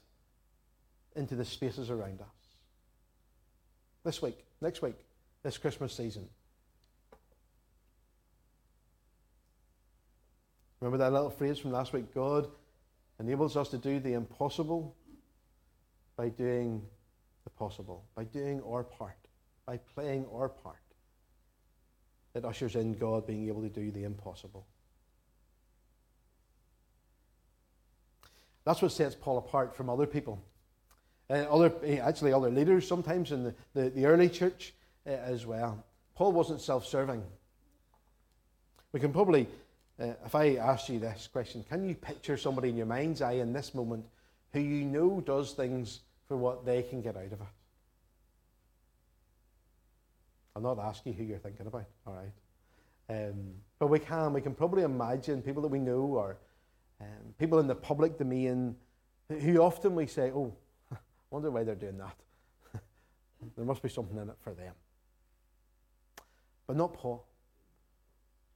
into 1.18 1.34
the 1.34 1.44
spaces 1.44 1.90
around 1.90 2.20
us? 2.20 2.26
This 4.04 4.22
week, 4.22 4.44
next 4.60 4.80
week, 4.80 4.96
this 5.42 5.58
Christmas 5.58 5.92
season. 5.92 6.28
Remember 10.80 10.98
that 10.98 11.12
little 11.12 11.30
phrase 11.30 11.58
from 11.58 11.72
last 11.72 11.92
week? 11.92 12.14
God 12.14 12.48
enables 13.18 13.56
us 13.56 13.68
to 13.70 13.78
do 13.78 13.98
the 13.98 14.12
impossible 14.12 14.94
by 16.16 16.28
doing 16.28 16.82
the 17.44 17.50
possible, 17.50 18.04
by 18.14 18.24
doing 18.24 18.62
our 18.62 18.84
part, 18.84 19.18
by 19.66 19.76
playing 19.76 20.26
our 20.32 20.48
part. 20.48 20.76
It 22.34 22.44
ushers 22.44 22.76
in 22.76 22.94
God 22.94 23.26
being 23.26 23.48
able 23.48 23.62
to 23.62 23.68
do 23.68 23.90
the 23.90 24.04
impossible. 24.04 24.66
That's 28.64 28.82
what 28.82 28.92
sets 28.92 29.14
Paul 29.14 29.38
apart 29.38 29.74
from 29.74 29.88
other 29.88 30.06
people. 30.06 30.44
Uh, 31.30 31.44
other, 31.50 31.72
actually, 32.00 32.32
other 32.32 32.50
leaders 32.50 32.88
sometimes 32.88 33.32
in 33.32 33.44
the, 33.44 33.54
the, 33.74 33.90
the 33.90 34.06
early 34.06 34.28
church 34.28 34.72
uh, 35.06 35.10
as 35.10 35.44
well. 35.44 35.84
Paul 36.14 36.32
wasn't 36.32 36.60
self 36.60 36.86
serving. 36.86 37.22
We 38.92 39.00
can 39.00 39.12
probably, 39.12 39.46
uh, 40.00 40.14
if 40.24 40.34
I 40.34 40.56
ask 40.56 40.88
you 40.88 40.98
this 40.98 41.28
question, 41.30 41.64
can 41.68 41.86
you 41.86 41.94
picture 41.94 42.36
somebody 42.36 42.70
in 42.70 42.76
your 42.76 42.86
mind's 42.86 43.20
eye 43.20 43.32
in 43.32 43.52
this 43.52 43.74
moment 43.74 44.06
who 44.52 44.60
you 44.60 44.84
know 44.84 45.20
does 45.20 45.52
things 45.52 46.00
for 46.26 46.36
what 46.36 46.64
they 46.64 46.82
can 46.82 47.02
get 47.02 47.16
out 47.16 47.26
of 47.26 47.32
it? 47.32 47.46
I'll 50.56 50.62
not 50.62 50.78
ask 50.78 51.04
you 51.04 51.12
who 51.12 51.24
you're 51.24 51.38
thinking 51.38 51.66
about, 51.66 51.84
all 52.06 52.14
right? 52.14 52.32
Um, 53.10 53.54
but 53.78 53.88
we 53.88 53.98
can. 53.98 54.32
We 54.32 54.40
can 54.40 54.54
probably 54.54 54.82
imagine 54.82 55.42
people 55.42 55.62
that 55.62 55.68
we 55.68 55.78
know 55.78 56.00
or 56.00 56.38
um, 57.00 57.34
people 57.38 57.58
in 57.58 57.66
the 57.66 57.74
public 57.74 58.18
domain 58.18 58.74
who 59.28 59.58
often 59.58 59.94
we 59.94 60.06
say, 60.06 60.32
oh, 60.34 60.54
wonder 61.30 61.50
why 61.50 61.64
they're 61.64 61.74
doing 61.74 61.98
that. 61.98 62.16
there 63.56 63.64
must 63.64 63.82
be 63.82 63.88
something 63.88 64.16
in 64.16 64.28
it 64.28 64.36
for 64.40 64.54
them. 64.54 64.74
But 66.66 66.76
not 66.76 66.94
Paul. 66.94 67.24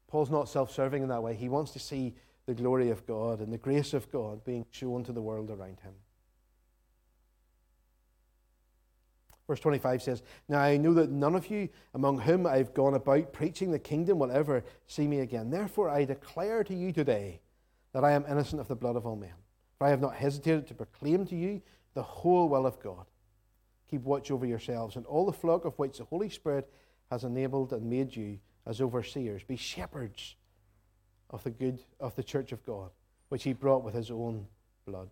Paul's 0.08 0.30
not 0.30 0.48
self 0.48 0.70
serving 0.70 1.02
in 1.02 1.08
that 1.08 1.22
way. 1.22 1.34
He 1.34 1.48
wants 1.48 1.72
to 1.72 1.78
see 1.78 2.14
the 2.46 2.54
glory 2.54 2.90
of 2.90 3.06
God 3.06 3.40
and 3.40 3.52
the 3.52 3.58
grace 3.58 3.94
of 3.94 4.10
God 4.10 4.44
being 4.44 4.66
shown 4.70 5.04
to 5.04 5.12
the 5.12 5.22
world 5.22 5.50
around 5.50 5.80
him. 5.80 5.94
Verse 9.46 9.60
25 9.60 10.02
says, 10.02 10.22
Now 10.48 10.60
I 10.60 10.76
know 10.76 10.94
that 10.94 11.10
none 11.10 11.34
of 11.34 11.48
you 11.50 11.68
among 11.94 12.20
whom 12.20 12.46
I've 12.46 12.74
gone 12.74 12.94
about 12.94 13.32
preaching 13.32 13.70
the 13.70 13.78
kingdom 13.78 14.18
will 14.18 14.30
ever 14.30 14.64
see 14.86 15.06
me 15.06 15.20
again. 15.20 15.50
Therefore 15.50 15.88
I 15.88 16.04
declare 16.04 16.64
to 16.64 16.74
you 16.74 16.92
today 16.92 17.40
that 17.92 18.04
I 18.04 18.12
am 18.12 18.24
innocent 18.28 18.60
of 18.60 18.68
the 18.68 18.76
blood 18.76 18.96
of 18.96 19.06
all 19.06 19.16
men. 19.16 19.34
For 19.78 19.86
I 19.86 19.90
have 19.90 20.00
not 20.00 20.14
hesitated 20.14 20.66
to 20.68 20.74
proclaim 20.74 21.26
to 21.26 21.36
you 21.36 21.60
the 21.94 22.02
whole 22.02 22.48
will 22.48 22.66
of 22.66 22.80
God. 22.80 23.06
Keep 23.90 24.02
watch 24.02 24.30
over 24.30 24.46
yourselves 24.46 24.96
and 24.96 25.04
all 25.06 25.26
the 25.26 25.32
flock 25.32 25.64
of 25.64 25.78
which 25.78 25.98
the 25.98 26.04
Holy 26.04 26.30
Spirit 26.30 26.72
has 27.10 27.24
enabled 27.24 27.72
and 27.72 27.88
made 27.88 28.16
you 28.16 28.38
as 28.66 28.80
overseers. 28.80 29.42
Be 29.42 29.56
shepherds 29.56 30.36
of 31.30 31.44
the 31.44 31.50
good 31.50 31.80
of 32.00 32.14
the 32.16 32.22
church 32.22 32.52
of 32.52 32.64
God, 32.64 32.90
which 33.28 33.44
he 33.44 33.52
brought 33.52 33.84
with 33.84 33.94
his 33.94 34.10
own 34.10 34.46
blood. 34.86 35.10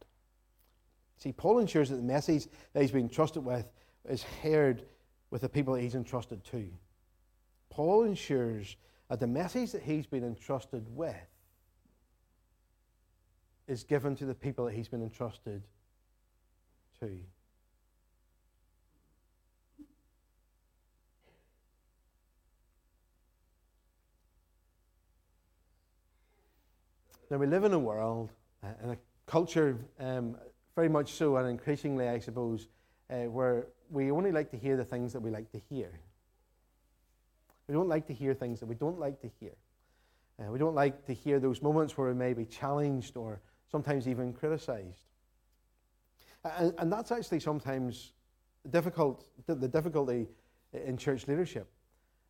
See, 1.16 1.32
Paul 1.32 1.58
ensures 1.58 1.90
that 1.90 1.96
the 1.96 2.02
message 2.02 2.46
that 2.72 2.80
he's 2.80 2.90
been 2.90 3.08
trusted 3.08 3.44
with 3.44 3.66
is 4.08 4.22
heard 4.22 4.84
with 5.30 5.42
the 5.42 5.48
people 5.48 5.74
that 5.74 5.82
he's 5.82 5.94
entrusted 5.94 6.42
to. 6.44 6.66
Paul 7.68 8.04
ensures 8.04 8.76
that 9.10 9.20
the 9.20 9.26
message 9.26 9.72
that 9.72 9.82
he's 9.82 10.06
been 10.06 10.24
entrusted 10.24 10.86
with 10.96 11.14
is 13.68 13.84
given 13.84 14.16
to 14.16 14.24
the 14.24 14.34
people 14.34 14.64
that 14.64 14.74
he's 14.74 14.88
been 14.88 15.02
entrusted 15.02 15.62
Now, 27.30 27.38
we 27.38 27.46
live 27.46 27.64
in 27.64 27.72
a 27.72 27.78
world, 27.78 28.30
uh, 28.62 28.68
in 28.82 28.90
a 28.90 28.98
culture, 29.26 29.78
um, 29.98 30.36
very 30.74 30.88
much 30.88 31.12
so, 31.12 31.36
and 31.36 31.48
increasingly, 31.48 32.08
I 32.08 32.18
suppose, 32.18 32.68
uh, 33.08 33.24
where 33.24 33.68
we 33.88 34.10
only 34.10 34.32
like 34.32 34.50
to 34.50 34.58
hear 34.58 34.76
the 34.76 34.84
things 34.84 35.12
that 35.12 35.20
we 35.20 35.30
like 35.30 35.50
to 35.52 35.58
hear. 35.58 36.00
We 37.68 37.74
don't 37.74 37.88
like 37.88 38.06
to 38.08 38.12
hear 38.12 38.34
things 38.34 38.60
that 38.60 38.66
we 38.66 38.74
don't 38.74 38.98
like 38.98 39.20
to 39.20 39.30
hear. 39.40 39.52
Uh, 40.38 40.50
we 40.50 40.58
don't 40.58 40.74
like 40.74 41.06
to 41.06 41.14
hear 41.14 41.38
those 41.38 41.62
moments 41.62 41.96
where 41.96 42.08
we 42.08 42.14
may 42.14 42.34
be 42.34 42.44
challenged 42.44 43.16
or 43.16 43.40
sometimes 43.70 44.08
even 44.08 44.32
criticized. 44.32 45.09
And, 46.44 46.74
and 46.78 46.92
that's 46.92 47.12
actually 47.12 47.40
sometimes 47.40 48.12
difficult, 48.70 49.24
the, 49.46 49.68
difficulty 49.68 50.28
in 50.72 50.96
church 50.96 51.26
leadership. 51.28 51.70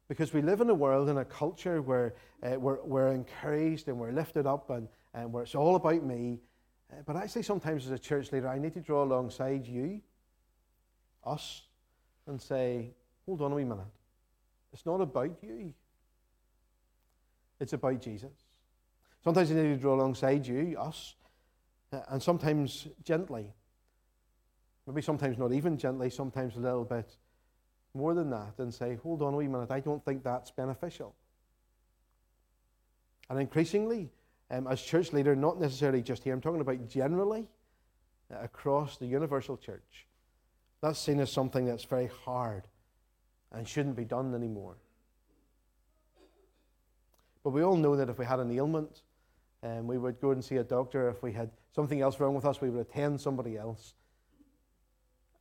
Because 0.08 0.32
we 0.32 0.42
live 0.42 0.60
in 0.60 0.70
a 0.70 0.74
world, 0.74 1.08
in 1.08 1.18
a 1.18 1.24
culture 1.24 1.82
where 1.82 2.14
uh, 2.42 2.58
we're, 2.58 2.82
we're, 2.82 3.12
encouraged 3.12 3.86
and 3.88 3.98
we're 3.98 4.10
lifted 4.10 4.46
up 4.46 4.70
and, 4.70 4.88
and 5.14 5.32
where 5.32 5.44
it's 5.44 5.54
all 5.54 5.76
about 5.76 6.02
me. 6.04 6.40
Uh, 6.92 6.96
but 7.06 7.16
actually, 7.16 7.44
sometimes 7.44 7.86
as 7.86 7.92
a 7.92 7.98
church 7.98 8.32
leader, 8.32 8.48
I 8.48 8.58
need 8.58 8.74
to 8.74 8.80
draw 8.80 9.04
alongside 9.04 9.66
you, 9.66 10.00
us, 11.24 11.62
and 12.26 12.40
say, 12.40 12.92
hold 13.24 13.40
on 13.42 13.52
a 13.52 13.54
wee 13.54 13.64
minute. 13.64 13.86
It's 14.72 14.86
not 14.86 15.00
about 15.00 15.36
you, 15.42 15.72
it's 17.60 17.72
about 17.72 18.00
Jesus. 18.00 18.32
Sometimes 19.22 19.50
I 19.50 19.54
need 19.54 19.74
to 19.74 19.76
draw 19.76 19.94
alongside 19.94 20.46
you, 20.46 20.76
us, 20.78 21.14
uh, 21.92 22.00
and 22.08 22.22
sometimes 22.22 22.88
gently. 23.04 23.52
Maybe 24.90 25.02
sometimes 25.02 25.38
not 25.38 25.52
even 25.52 25.78
gently, 25.78 26.10
sometimes 26.10 26.56
a 26.56 26.60
little 26.60 26.84
bit 26.84 27.16
more 27.94 28.12
than 28.14 28.30
that 28.30 28.58
and 28.58 28.74
say, 28.74 28.96
hold 28.96 29.22
on 29.22 29.34
a 29.34 29.36
wee 29.36 29.46
minute, 29.46 29.70
I 29.70 29.80
don't 29.80 30.04
think 30.04 30.24
that's 30.24 30.50
beneficial. 30.50 31.14
And 33.28 33.40
increasingly, 33.40 34.10
um, 34.50 34.66
as 34.66 34.82
church 34.82 35.12
leader, 35.12 35.36
not 35.36 35.60
necessarily 35.60 36.02
just 36.02 36.24
here, 36.24 36.34
I'm 36.34 36.40
talking 36.40 36.60
about 36.60 36.88
generally 36.88 37.46
uh, 38.32 38.40
across 38.42 38.96
the 38.96 39.06
universal 39.06 39.56
church, 39.56 40.06
that's 40.80 40.98
seen 40.98 41.20
as 41.20 41.30
something 41.30 41.66
that's 41.66 41.84
very 41.84 42.10
hard 42.24 42.64
and 43.52 43.68
shouldn't 43.68 43.96
be 43.96 44.04
done 44.04 44.34
anymore. 44.34 44.76
But 47.44 47.50
we 47.50 47.62
all 47.62 47.76
know 47.76 47.94
that 47.94 48.08
if 48.08 48.18
we 48.18 48.24
had 48.24 48.40
an 48.40 48.50
ailment, 48.50 49.02
Um, 49.62 49.86
we 49.86 49.98
would 49.98 50.18
go 50.20 50.30
and 50.30 50.42
see 50.42 50.58
a 50.58 50.64
doctor. 50.64 51.10
If 51.10 51.22
we 51.22 51.32
had 51.32 51.50
something 51.74 52.00
else 52.00 52.18
wrong 52.18 52.34
with 52.34 52.46
us, 52.46 52.62
we 52.62 52.70
would 52.70 52.80
attend 52.80 53.20
somebody 53.20 53.58
else. 53.58 53.94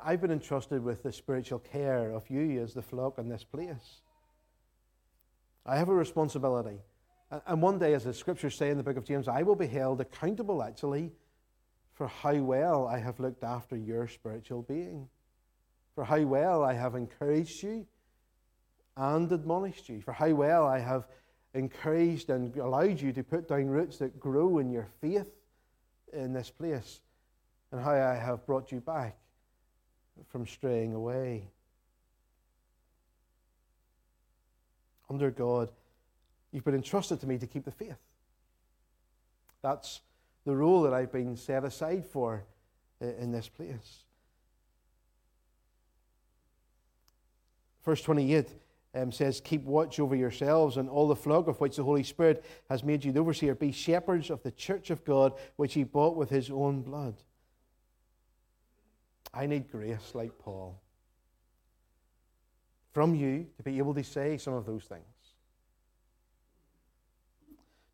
I've 0.02 0.22
been 0.22 0.32
entrusted 0.32 0.82
with 0.82 1.04
the 1.04 1.12
spiritual 1.12 1.60
care 1.60 2.12
of 2.12 2.30
you 2.30 2.62
as 2.62 2.74
the 2.74 2.82
flock 2.82 3.18
in 3.18 3.28
this 3.28 3.44
place. 3.44 4.02
I 5.66 5.78
have 5.78 5.90
a 5.90 5.94
responsibility. 5.94 6.80
And 7.46 7.62
one 7.62 7.78
day, 7.78 7.94
as 7.94 8.06
the 8.06 8.14
scriptures 8.14 8.56
say 8.56 8.70
in 8.70 8.78
the 8.78 8.84
book 8.84 8.98
of 8.98 9.04
James, 9.04 9.28
I 9.28 9.44
will 9.44 9.56
be 9.56 9.68
held 9.68 10.00
accountable 10.00 10.64
actually 10.64 11.12
for 11.94 12.08
how 12.08 12.36
well 12.36 12.88
I 12.88 12.98
have 12.98 13.20
looked 13.20 13.44
after 13.44 13.76
your 13.76 14.08
spiritual 14.08 14.62
being, 14.64 15.10
for 15.96 16.06
how 16.06 16.22
well 16.22 16.64
I 16.64 16.74
have 16.74 16.96
encouraged 16.96 17.62
you 17.62 17.86
and 18.96 19.30
admonished 19.32 19.90
you, 19.90 20.02
for 20.02 20.14
how 20.14 20.30
well 20.30 20.66
I 20.66 20.80
have 20.80 21.08
encouraged 21.54 22.30
and 22.30 22.56
allowed 22.56 23.02
you 23.02 23.12
to 23.12 23.24
put 23.24 23.50
down 23.50 23.68
roots 23.68 23.98
that 23.98 24.20
grow 24.20 24.60
in 24.60 24.72
your 24.72 24.88
faith 25.02 25.30
in 26.14 26.32
this 26.32 26.50
place, 26.50 27.02
and 27.72 27.82
how 27.82 27.92
I 27.92 28.16
have 28.16 28.46
brought 28.46 28.72
you 28.72 28.80
back 28.80 29.18
from 30.28 30.46
straying 30.46 30.94
away. 30.94 31.50
Under 35.10 35.32
God, 35.32 35.72
you've 36.52 36.64
been 36.64 36.76
entrusted 36.76 37.20
to 37.22 37.28
me 37.28 37.38
to 37.38 37.48
keep 37.48 37.66
the 37.66 37.72
faith. 37.72 37.98
That's 39.62 40.02
the 40.46 40.56
role 40.56 40.84
that 40.84 40.94
I've 40.94 41.12
been 41.12 41.36
set 41.36 41.64
aside 41.64 42.06
for 42.06 42.44
in 43.02 43.32
this 43.32 43.50
place. 43.50 44.04
Verse 47.84 48.02
28 48.02 48.48
um, 48.96 49.12
says, 49.12 49.42
Keep 49.42 49.64
watch 49.64 50.00
over 50.00 50.16
yourselves 50.16 50.78
and 50.78 50.90
all 50.90 51.08
the 51.08 51.16
flock 51.16 51.48
of 51.48 51.60
which 51.60 51.76
the 51.76 51.84
Holy 51.84 52.04
Spirit 52.04 52.44
has 52.70 52.84
made 52.84 53.04
you 53.04 53.12
the 53.12 53.20
overseer. 53.20 53.56
Be 53.56 53.72
shepherds 53.72 54.30
of 54.30 54.44
the 54.44 54.52
church 54.52 54.90
of 54.90 55.04
God, 55.06 55.34
which 55.56 55.74
he 55.74 55.84
bought 55.84 56.16
with 56.16 56.30
his 56.30 56.50
own 56.50 56.82
blood. 56.82 57.16
I 59.34 59.46
need 59.46 59.72
grace 59.72 60.12
like 60.14 60.38
Paul 60.40 60.82
from 62.94 63.16
you 63.16 63.48
to 63.58 63.64
be 63.64 63.78
able 63.78 63.94
to 63.94 64.04
say 64.04 64.38
some 64.38 64.54
of 64.54 64.66
those 64.66 64.86
things. 64.86 65.04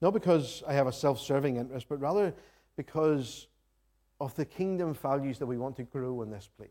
Not 0.01 0.13
because 0.13 0.63
I 0.67 0.73
have 0.73 0.87
a 0.87 0.93
self 0.93 1.19
serving 1.19 1.57
interest, 1.57 1.87
but 1.89 1.99
rather 1.99 2.33
because 2.77 3.47
of 4.19 4.35
the 4.35 4.45
kingdom 4.45 4.93
values 4.93 5.39
that 5.39 5.45
we 5.45 5.57
want 5.57 5.75
to 5.77 5.83
grow 5.83 6.21
in 6.21 6.29
this 6.29 6.47
place. 6.57 6.69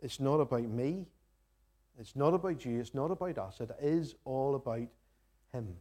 It's 0.00 0.20
not 0.20 0.40
about 0.40 0.62
me. 0.62 1.06
It's 1.98 2.14
not 2.14 2.32
about 2.32 2.64
you. 2.64 2.78
It's 2.80 2.94
not 2.94 3.10
about 3.10 3.38
us. 3.38 3.60
It 3.60 3.70
is 3.80 4.14
all 4.24 4.54
about 4.54 4.86
Him. 5.52 5.76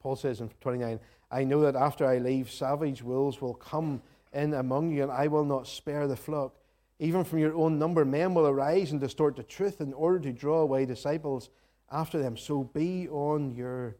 Paul 0.00 0.16
says 0.16 0.40
in 0.40 0.48
29, 0.60 1.00
I 1.30 1.44
know 1.44 1.60
that 1.62 1.76
after 1.76 2.06
I 2.06 2.18
leave, 2.18 2.50
savage 2.50 3.02
wolves 3.02 3.40
will 3.40 3.54
come 3.54 4.02
in 4.32 4.54
among 4.54 4.92
you, 4.92 5.02
and 5.02 5.12
I 5.12 5.26
will 5.28 5.44
not 5.44 5.66
spare 5.66 6.06
the 6.06 6.16
flock. 6.16 6.54
Even 6.98 7.24
from 7.24 7.38
your 7.38 7.54
own 7.54 7.78
number, 7.78 8.04
men 8.04 8.34
will 8.34 8.46
arise 8.46 8.92
and 8.92 9.00
distort 9.00 9.36
the 9.36 9.42
truth 9.42 9.80
in 9.80 9.92
order 9.92 10.18
to 10.20 10.32
draw 10.32 10.60
away 10.60 10.84
disciples 10.84 11.50
after 11.90 12.18
them. 12.18 12.36
So 12.36 12.64
be 12.64 13.08
on 13.08 13.54
your 13.54 13.96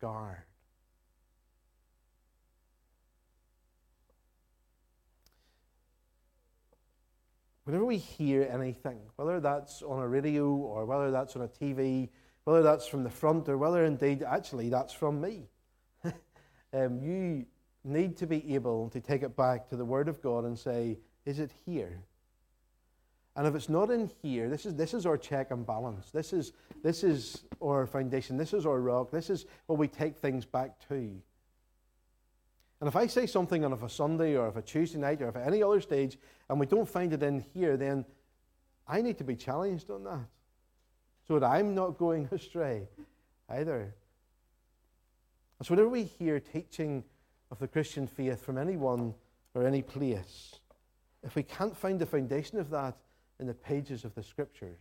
guard. 0.00 0.46
whenever 7.66 7.84
we 7.84 7.98
hear 7.98 8.48
anything, 8.50 8.96
whether 9.16 9.40
that's 9.40 9.82
on 9.82 10.00
a 10.00 10.06
radio 10.06 10.46
or 10.46 10.86
whether 10.86 11.10
that's 11.10 11.34
on 11.34 11.42
a 11.42 11.48
TV, 11.48 12.08
whether 12.46 12.62
that's 12.62 12.86
from 12.86 13.02
the 13.02 13.10
front 13.10 13.48
or 13.48 13.58
whether 13.58 13.84
indeed 13.84 14.22
actually 14.22 14.68
that's 14.68 14.92
from 14.92 15.20
me, 15.20 15.48
um, 16.72 17.00
you 17.02 17.44
need 17.82 18.16
to 18.16 18.24
be 18.24 18.54
able 18.54 18.88
to 18.90 19.00
take 19.00 19.24
it 19.24 19.36
back 19.36 19.68
to 19.68 19.76
the 19.76 19.84
Word 19.84 20.06
of 20.06 20.22
God 20.22 20.44
and 20.44 20.56
say, 20.56 20.96
is 21.24 21.40
it 21.40 21.50
here? 21.66 22.04
And 23.34 23.48
if 23.48 23.56
it's 23.56 23.68
not 23.68 23.90
in 23.90 24.08
here, 24.22 24.48
this 24.48 24.64
is, 24.64 24.76
this 24.76 24.94
is 24.94 25.06
our 25.06 25.18
check 25.18 25.50
and 25.50 25.66
balance. 25.66 26.12
This 26.12 26.32
is, 26.32 26.52
this 26.84 27.02
is 27.02 27.42
our 27.60 27.84
foundation. 27.84 28.36
This 28.36 28.54
is 28.54 28.64
our 28.64 28.80
rock. 28.80 29.10
This 29.10 29.28
is 29.28 29.46
what 29.66 29.76
we 29.76 29.88
take 29.88 30.16
things 30.16 30.44
back 30.44 30.78
to. 30.88 30.94
And 30.94 32.86
if 32.86 32.94
I 32.94 33.08
say 33.08 33.26
something 33.26 33.64
on 33.64 33.72
a 33.72 33.88
Sunday 33.88 34.36
or 34.36 34.46
of 34.46 34.56
a 34.56 34.62
Tuesday 34.62 34.98
night 34.98 35.20
or 35.20 35.26
of 35.26 35.36
any 35.36 35.64
other 35.64 35.80
stage 35.80 36.16
and 36.48 36.60
we 36.60 36.66
don't 36.66 36.88
find 36.88 37.12
it 37.12 37.24
in 37.24 37.40
here, 37.40 37.76
then 37.76 38.04
I 38.86 39.02
need 39.02 39.18
to 39.18 39.24
be 39.24 39.34
challenged 39.34 39.90
on 39.90 40.04
that 40.04 40.28
so 41.26 41.38
that 41.38 41.46
I'm 41.46 41.74
not 41.74 41.98
going 41.98 42.28
astray 42.32 42.88
either. 43.48 43.94
So, 45.62 45.74
whenever 45.74 45.88
we 45.88 46.04
hear 46.04 46.38
teaching 46.38 47.04
of 47.50 47.58
the 47.58 47.68
Christian 47.68 48.06
faith 48.06 48.44
from 48.44 48.58
anyone 48.58 49.14
or 49.54 49.66
any 49.66 49.82
place, 49.82 50.60
if 51.22 51.34
we 51.34 51.42
can't 51.42 51.76
find 51.76 51.98
the 51.98 52.06
foundation 52.06 52.58
of 52.58 52.70
that 52.70 52.96
in 53.40 53.46
the 53.46 53.54
pages 53.54 54.04
of 54.04 54.14
the 54.14 54.22
Scriptures, 54.22 54.78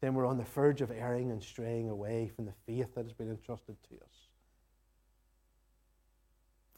then 0.00 0.14
we're 0.14 0.26
on 0.26 0.36
the 0.36 0.44
verge 0.44 0.80
of 0.80 0.90
erring 0.90 1.30
and 1.30 1.42
straying 1.42 1.88
away 1.88 2.30
from 2.34 2.44
the 2.44 2.52
faith 2.66 2.94
that 2.94 3.04
has 3.04 3.12
been 3.12 3.30
entrusted 3.30 3.76
to 3.88 3.94
us. 3.96 4.28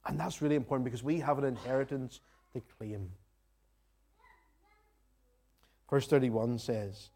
And 0.06 0.18
that's 0.18 0.40
really 0.40 0.56
important 0.56 0.84
because 0.84 1.02
we 1.02 1.20
have 1.20 1.38
an 1.38 1.44
inheritance 1.44 2.20
to 2.52 2.62
claim. 2.78 3.10
Verse 5.90 6.06
31 6.06 6.58
says, 6.58 7.10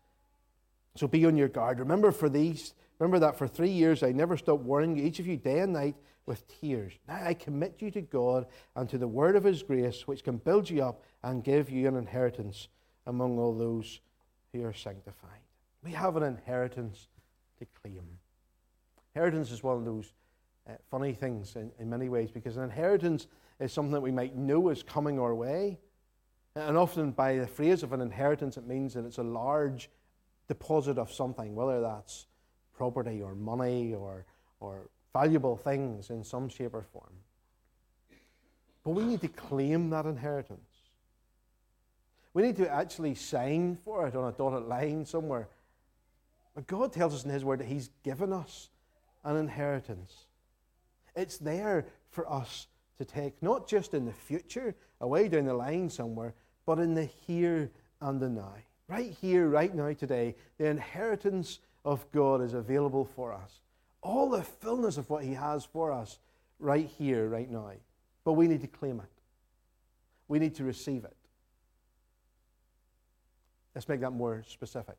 So 0.96 1.06
be 1.06 1.24
on 1.26 1.36
your 1.36 1.48
guard. 1.48 1.78
Remember 1.78 2.12
for 2.12 2.28
these, 2.28 2.74
remember 2.98 3.18
that 3.20 3.38
for 3.38 3.48
three 3.48 3.70
years 3.70 4.02
I 4.02 4.12
never 4.12 4.36
stopped 4.36 4.62
warning 4.62 4.96
you, 4.96 5.04
each 5.04 5.18
of 5.18 5.26
you 5.26 5.36
day 5.36 5.60
and 5.60 5.72
night 5.72 5.96
with 6.26 6.46
tears. 6.60 6.92
Now 7.08 7.20
I 7.24 7.34
commit 7.34 7.76
you 7.80 7.90
to 7.92 8.02
God 8.02 8.46
and 8.76 8.88
to 8.88 8.98
the 8.98 9.08
word 9.08 9.36
of 9.36 9.44
his 9.44 9.62
grace, 9.62 10.06
which 10.06 10.22
can 10.22 10.36
build 10.36 10.68
you 10.68 10.82
up 10.82 11.02
and 11.22 11.42
give 11.42 11.70
you 11.70 11.88
an 11.88 11.96
inheritance 11.96 12.68
among 13.06 13.38
all 13.38 13.56
those 13.56 14.00
who 14.52 14.64
are 14.64 14.72
sanctified. 14.72 15.30
We 15.82 15.92
have 15.92 16.16
an 16.16 16.22
inheritance 16.22 17.08
to 17.58 17.66
claim. 17.80 18.02
Inheritance 19.14 19.50
is 19.50 19.62
one 19.62 19.78
of 19.78 19.84
those 19.84 20.12
uh, 20.68 20.74
funny 20.90 21.12
things 21.12 21.56
in, 21.56 21.72
in 21.78 21.90
many 21.90 22.08
ways 22.08 22.30
because 22.30 22.56
an 22.56 22.62
inheritance 22.62 23.26
is 23.58 23.72
something 23.72 23.92
that 23.92 24.00
we 24.00 24.12
might 24.12 24.36
know 24.36 24.68
is 24.68 24.82
coming 24.82 25.18
our 25.18 25.34
way. 25.34 25.78
And 26.54 26.76
often, 26.76 27.12
by 27.12 27.36
the 27.36 27.46
phrase 27.46 27.82
of 27.82 27.92
an 27.92 28.00
inheritance, 28.00 28.56
it 28.58 28.66
means 28.66 28.94
that 28.94 29.06
it's 29.06 29.18
a 29.18 29.22
large 29.22 29.88
deposit 30.48 30.98
of 30.98 31.12
something, 31.12 31.54
whether 31.54 31.80
that's 31.80 32.26
property 32.74 33.22
or 33.22 33.34
money 33.34 33.94
or, 33.94 34.24
or 34.60 34.88
valuable 35.12 35.56
things 35.56 36.10
in 36.10 36.24
some 36.24 36.48
shape 36.48 36.74
or 36.74 36.82
form. 36.82 37.12
But 38.84 38.90
we 38.90 39.04
need 39.04 39.20
to 39.20 39.28
claim 39.28 39.90
that 39.90 40.06
inheritance. 40.06 40.60
We 42.34 42.42
need 42.42 42.56
to 42.56 42.68
actually 42.68 43.14
sign 43.14 43.78
for 43.84 44.06
it 44.06 44.16
on 44.16 44.28
a 44.28 44.36
dotted 44.36 44.66
line 44.66 45.04
somewhere. 45.04 45.48
But 46.54 46.66
God 46.66 46.92
tells 46.92 47.14
us 47.14 47.24
in 47.24 47.30
His 47.30 47.44
Word 47.44 47.60
that 47.60 47.68
He's 47.68 47.90
given 48.02 48.32
us 48.32 48.70
an 49.24 49.36
inheritance. 49.36 50.26
It's 51.14 51.38
there 51.38 51.86
for 52.10 52.30
us 52.30 52.66
to 52.98 53.04
take, 53.04 53.42
not 53.42 53.68
just 53.68 53.94
in 53.94 54.06
the 54.06 54.12
future, 54.12 54.74
away 55.00 55.28
down 55.28 55.44
the 55.44 55.54
line 55.54 55.88
somewhere, 55.88 56.34
but 56.66 56.78
in 56.78 56.94
the 56.94 57.04
here 57.04 57.70
and 58.00 58.20
the 58.20 58.28
now. 58.28 58.54
Right 58.92 59.16
here, 59.22 59.48
right 59.48 59.74
now, 59.74 59.90
today, 59.94 60.34
the 60.58 60.66
inheritance 60.66 61.60
of 61.82 62.04
God 62.12 62.42
is 62.42 62.52
available 62.52 63.06
for 63.06 63.32
us. 63.32 63.62
All 64.02 64.28
the 64.28 64.42
fullness 64.42 64.98
of 64.98 65.08
what 65.08 65.24
He 65.24 65.32
has 65.32 65.64
for 65.64 65.90
us 65.90 66.18
right 66.58 66.86
here, 66.98 67.26
right 67.26 67.50
now. 67.50 67.70
But 68.22 68.34
we 68.34 68.46
need 68.46 68.60
to 68.60 68.66
claim 68.66 69.00
it, 69.00 69.22
we 70.28 70.38
need 70.38 70.54
to 70.56 70.64
receive 70.64 71.04
it. 71.04 71.16
Let's 73.74 73.88
make 73.88 74.00
that 74.00 74.10
more 74.10 74.44
specific. 74.46 74.96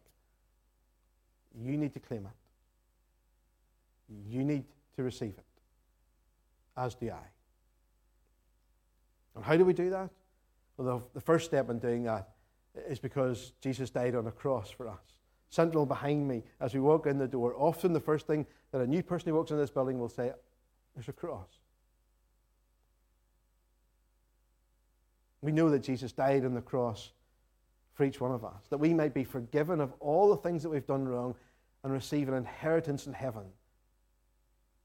You 1.56 1.78
need 1.78 1.94
to 1.94 2.00
claim 2.00 2.26
it, 2.26 2.34
you 4.28 4.44
need 4.44 4.64
to 4.96 5.04
receive 5.04 5.36
it 5.38 5.46
as 6.76 6.96
do 6.96 7.12
I. 7.12 7.28
And 9.36 9.46
how 9.46 9.56
do 9.56 9.64
we 9.64 9.74
do 9.74 9.92
that? 9.92 10.10
Well, 10.78 10.98
the, 10.98 11.06
the 11.14 11.22
first 11.22 11.46
step 11.46 11.70
in 11.70 11.78
doing 11.78 12.02
that 12.06 12.33
is 12.88 13.00
because 13.00 13.54
Jesus 13.62 13.90
died 13.90 14.16
on 14.16 14.28
a 14.28 14.32
cross 14.32 14.70
for 14.70 14.88
us. 14.88 15.18
Central 15.50 15.86
behind 15.86 16.28
me 16.28 16.44
as 16.60 16.74
we 16.74 16.80
walk 16.80 17.06
in 17.06 17.18
the 17.18 17.28
door, 17.28 17.54
often 17.58 17.94
the 17.94 18.00
first 18.00 18.26
thing 18.26 18.46
that 18.72 18.82
a 18.82 18.88
new 18.88 19.04
person 19.04 19.30
who 19.30 19.36
walks 19.36 19.52
in 19.52 19.58
this 19.58 19.70
building 19.70 20.00
will 20.00 20.10
say, 20.10 20.32
There's 20.96 21.10
a 21.10 21.14
cross. 21.14 21.48
We 25.42 25.52
know 25.52 25.70
that 25.70 25.84
Jesus 25.84 26.12
died 26.12 26.46
on 26.46 26.54
the 26.54 26.62
cross 26.62 27.12
for 27.94 28.06
each 28.06 28.20
one 28.20 28.32
of 28.32 28.44
us, 28.44 28.64
that 28.70 28.78
we 28.78 28.94
might 28.94 29.14
be 29.14 29.24
forgiven 29.24 29.80
of 29.80 29.94
all 30.00 30.30
the 30.30 30.38
things 30.38 30.64
that 30.64 30.70
we've 30.70 30.88
done 30.88 31.08
wrong 31.08 31.36
and 31.84 31.94
receive 31.94 32.28
an 32.30 32.34
inheritance 32.34 33.06
in 33.06 33.14
heaven 33.14 33.44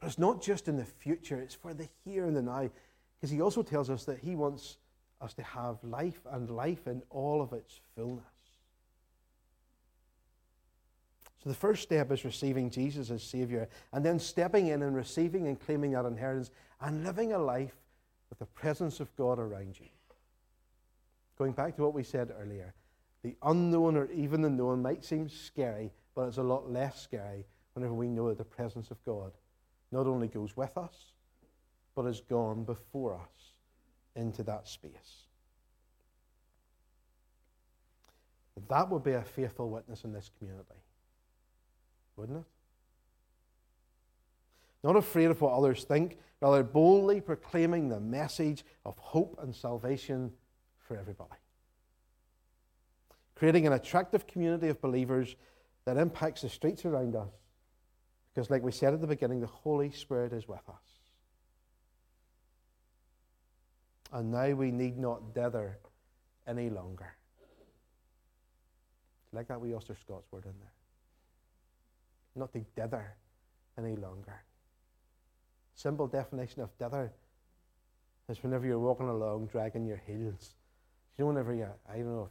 but 0.01 0.07
it's 0.07 0.19
not 0.19 0.43
just 0.43 0.69
in 0.69 0.77
the 0.77 0.85
future, 0.85 1.41
it's 1.41 1.55
for 1.55 1.75
the 1.75 1.89
here 2.05 2.25
and 2.25 2.37
the 2.37 2.43
now. 2.43 2.71
Because 3.17 3.31
he 3.31 3.41
also 3.41 3.63
tells 3.63 3.91
us 3.91 4.05
that 4.05 4.19
he 4.19 4.37
wants 4.37 4.77
us 5.21 5.35
to 5.35 5.43
have 5.43 5.83
life 5.83 6.21
and 6.31 6.51
life 6.51 6.87
in 6.87 7.03
all 7.11 7.43
of 7.43 7.53
its 7.53 7.81
fullness. 7.95 8.25
So 11.43 11.49
the 11.49 11.55
first 11.55 11.83
step 11.83 12.11
is 12.11 12.25
receiving 12.25 12.71
Jesus 12.71 13.11
as 13.11 13.23
Savior 13.23 13.69
and 13.93 14.05
then 14.05 14.19
stepping 14.19 14.69
in 14.69 14.83
and 14.83 14.95
receiving 14.95 15.47
and 15.47 15.59
claiming 15.59 15.93
that 15.93 16.05
inheritance 16.05 16.51
and 16.81 17.05
living 17.05 17.33
a 17.33 17.39
life 17.39 17.77
with 18.29 18.39
the 18.39 18.47
presence 18.47 19.01
of 19.01 19.15
God 19.17 19.39
around 19.39 19.79
you. 19.79 19.87
Going 21.39 21.53
back 21.53 21.77
to 21.77 21.83
what 21.83 21.95
we 21.95 22.03
said 22.03 22.33
earlier, 22.41 22.75
the 23.23 23.37
unknown 23.43 23.97
or 23.97 24.11
even 24.11 24.43
the 24.43 24.51
known 24.51 24.83
might 24.83 25.05
seem 25.05 25.29
scary, 25.29 25.93
but 26.15 26.27
it's 26.27 26.39
a 26.39 26.43
lot 26.43 26.71
less 26.71 27.01
scary 27.01 27.47
whenever 27.75 27.95
we 27.95 28.09
know 28.09 28.29
that 28.29 28.39
the 28.39 28.45
presence 28.45 28.91
of 28.91 29.03
God 29.05 29.33
not 29.93 30.07
only 30.07 30.27
goes 30.27 30.57
with 30.57 30.77
us, 30.77 31.13
but 31.95 32.05
has 32.05 32.21
gone 32.21 32.65
before 32.65 33.15
us 33.15 33.48
into 34.19 34.43
that 34.43 34.69
space. 34.69 35.25
That 38.69 38.91
would 38.91 39.05
be 39.05 39.13
a 39.13 39.23
faithful 39.23 39.71
witness 39.71 40.05
in 40.05 40.13
this 40.13 40.31
community 40.39 40.75
wouldn't 42.19 42.39
it? 42.39 42.45
Not 44.85 44.97
afraid 44.97 45.31
of 45.31 45.41
what 45.41 45.53
others 45.53 45.85
think, 45.85 46.19
rather 46.41 46.63
boldly 46.63 47.21
proclaiming 47.21 47.89
the 47.89 48.01
message 48.01 48.65
of 48.85 48.99
hope 48.99 49.39
and 49.41 49.55
salvation 49.55 50.33
for 50.79 50.97
everybody. 50.97 51.31
Creating 53.35 53.67
an 53.67 53.73
attractive 53.73 54.27
community 54.27 54.69
of 54.69 54.81
believers 54.81 55.37
that 55.85 55.97
impacts 55.97 56.43
the 56.43 56.49
streets 56.49 56.85
around 56.85 57.17
us. 57.17 57.33
Because, 58.35 58.51
like 58.51 58.63
we 58.63 58.73
said 58.73 58.93
at 58.93 59.01
the 59.01 59.07
beginning, 59.07 59.41
the 59.41 59.47
Holy 59.47 59.91
Spirit 59.91 60.33
is 60.33 60.47
with 60.47 60.69
us. 60.69 60.98
And 64.13 64.31
now 64.33 64.51
we 64.53 64.71
need 64.71 64.99
not 64.99 65.35
dither 65.35 65.79
any 66.47 66.71
longer. 66.71 67.15
Like 69.33 69.49
that 69.49 69.61
wee 69.61 69.75
Ulster 69.75 69.95
Scots 69.95 70.27
word 70.33 70.47
in 70.47 70.55
there 70.61 70.73
not 72.39 72.53
to 72.53 72.61
dither 72.77 73.15
any 73.77 73.97
longer. 73.97 74.43
Simple 75.75 76.07
definition 76.07 76.63
of 76.63 76.77
dither 76.79 77.13
is 78.29 78.43
whenever 78.43 78.67
you're 78.67 78.79
walking 78.79 79.09
along 79.09 79.47
dragging 79.47 79.87
your 79.87 80.01
heels. 80.07 80.55
You 81.17 81.25
know, 81.25 81.29
whenever 81.29 81.55
you, 81.55 81.67
I 81.89 81.97
don't 81.97 82.07
know 82.07 82.31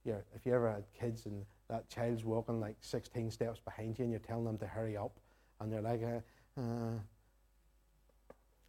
if, 0.00 0.06
you're, 0.06 0.24
if 0.34 0.46
you 0.46 0.54
ever 0.54 0.70
had 0.70 0.84
kids 0.98 1.26
and 1.26 1.44
that 1.68 1.88
child's 1.88 2.24
walking 2.24 2.60
like 2.60 2.76
16 2.80 3.30
steps 3.30 3.60
behind 3.60 3.98
you 3.98 4.04
and 4.04 4.12
you're 4.12 4.20
telling 4.20 4.44
them 4.44 4.58
to 4.58 4.66
hurry 4.66 4.96
up 4.96 5.12
and 5.60 5.72
they're 5.72 5.82
like, 5.82 6.02
uh, 6.02 6.60
uh. 6.60 6.98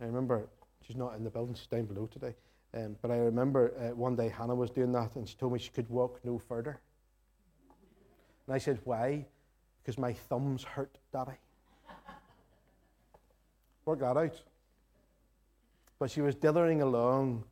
I 0.02 0.06
remember, 0.06 0.48
she's 0.86 0.96
not 0.96 1.16
in 1.16 1.24
the 1.24 1.30
building, 1.30 1.56
she's 1.56 1.68
down 1.68 1.86
below 1.86 2.08
today. 2.08 2.36
Um, 2.74 2.96
but 3.02 3.12
I 3.12 3.18
remember 3.18 3.74
uh, 3.80 3.96
one 3.96 4.16
day 4.16 4.30
Hannah 4.30 4.56
was 4.56 4.70
doing 4.70 4.92
that 4.92 5.16
and 5.16 5.28
she 5.28 5.36
told 5.36 5.54
me 5.54 5.60
she 5.60 5.70
could 5.70 5.90
walk 5.90 6.20
no 6.24 6.38
further. 6.38 6.80
And 8.46 8.56
I 8.56 8.60
said, 8.60 8.80
why? 8.84 9.26
because 9.90 9.98
my 9.98 10.14
thumbs 10.14 10.64
hurt, 10.64 11.00
Daddy. 11.12 11.32
Work 13.86 14.02
that 14.02 14.18
out. 14.18 14.40
But 15.98 16.12
she 16.12 16.22
was 16.22 16.36
dithering 16.36 16.84
along 16.84 17.44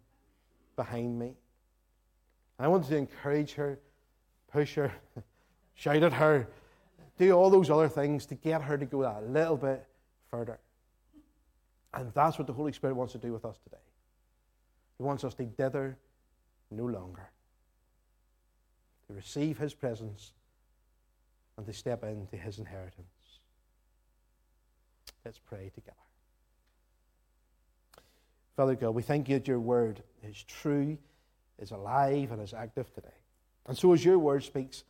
behind 0.76 1.18
me. 1.18 1.34
I 2.60 2.68
wanted 2.68 2.90
to 2.90 2.98
encourage 2.98 3.54
her, 3.54 3.80
push 4.52 4.76
her, 4.76 4.94
shout 5.74 6.04
at 6.04 6.14
her, 6.14 6.48
do 7.18 7.32
all 7.32 7.50
those 7.50 7.72
other 7.72 7.90
things 7.90 8.28
to 8.28 8.36
get 8.36 8.62
her 8.62 8.78
to 8.78 8.86
go 8.86 9.02
that 9.02 9.28
little 9.28 9.58
bit 9.58 9.84
further. 10.30 10.60
And 11.98 12.14
that's 12.14 12.38
what 12.38 12.48
the 12.48 12.54
Holy 12.54 12.72
Spirit 12.72 12.96
wants 12.96 13.14
to 13.14 13.20
do 13.20 13.34
with 13.34 13.44
us 13.44 13.58
today. 13.64 13.78
He 14.98 15.04
wants 15.04 15.24
us 15.24 15.34
to 15.36 15.44
dither 15.44 15.98
no 16.72 16.86
longer, 16.86 17.30
to 19.08 19.14
receive 19.14 19.58
His 19.58 19.74
presence 19.74 20.34
and 21.58 21.66
to 21.66 21.74
step 21.74 22.04
into 22.04 22.38
his 22.38 22.60
inheritance. 22.60 23.08
Let's 25.26 25.40
pray 25.40 25.72
together. 25.74 25.98
Father 28.56 28.76
God, 28.76 28.92
we 28.92 29.02
thank 29.02 29.28
you 29.28 29.38
that 29.38 29.48
your 29.48 29.60
word 29.60 30.02
is 30.24 30.42
true, 30.44 30.98
is 31.60 31.72
alive, 31.72 32.32
and 32.32 32.42
is 32.42 32.54
active 32.54 32.94
today. 32.94 33.08
And 33.68 33.78
so, 33.78 33.94
as 33.94 34.06
your 34.06 34.18
word 34.18 34.44
speaks 34.44 34.84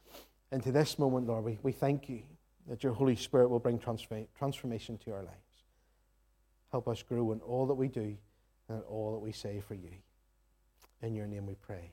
into 0.52 0.72
this 0.72 1.00
moment, 1.00 1.28
Lord, 1.28 1.44
we, 1.44 1.58
we 1.64 1.72
thank 1.72 2.08
you 2.08 2.22
that 2.70 2.84
your 2.84 2.94
Holy 2.94 3.16
Spirit 3.16 3.50
will 3.50 3.60
bring 3.60 3.80
transformation 3.80 4.98
to 5.00 5.14
our 5.14 5.24
lives. 5.24 5.47
Help 6.78 6.90
us 6.90 7.02
grow 7.02 7.32
in 7.32 7.40
all 7.40 7.66
that 7.66 7.74
we 7.74 7.88
do 7.88 8.16
and 8.70 8.84
all 8.88 9.12
that 9.14 9.18
we 9.18 9.32
say 9.32 9.60
for 9.68 9.74
you. 9.74 9.90
In 11.02 11.16
your 11.16 11.26
name 11.26 11.48
we 11.48 11.56
pray. 11.56 11.92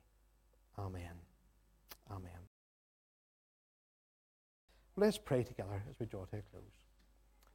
Amen. 0.78 1.14
Amen. 2.10 2.30
Let's 4.96 5.16
pray 5.16 5.42
together 5.42 5.82
as 5.88 5.98
we 5.98 6.04
draw 6.04 6.26
to 6.26 6.36
a 6.36 6.42
close. 6.42 6.62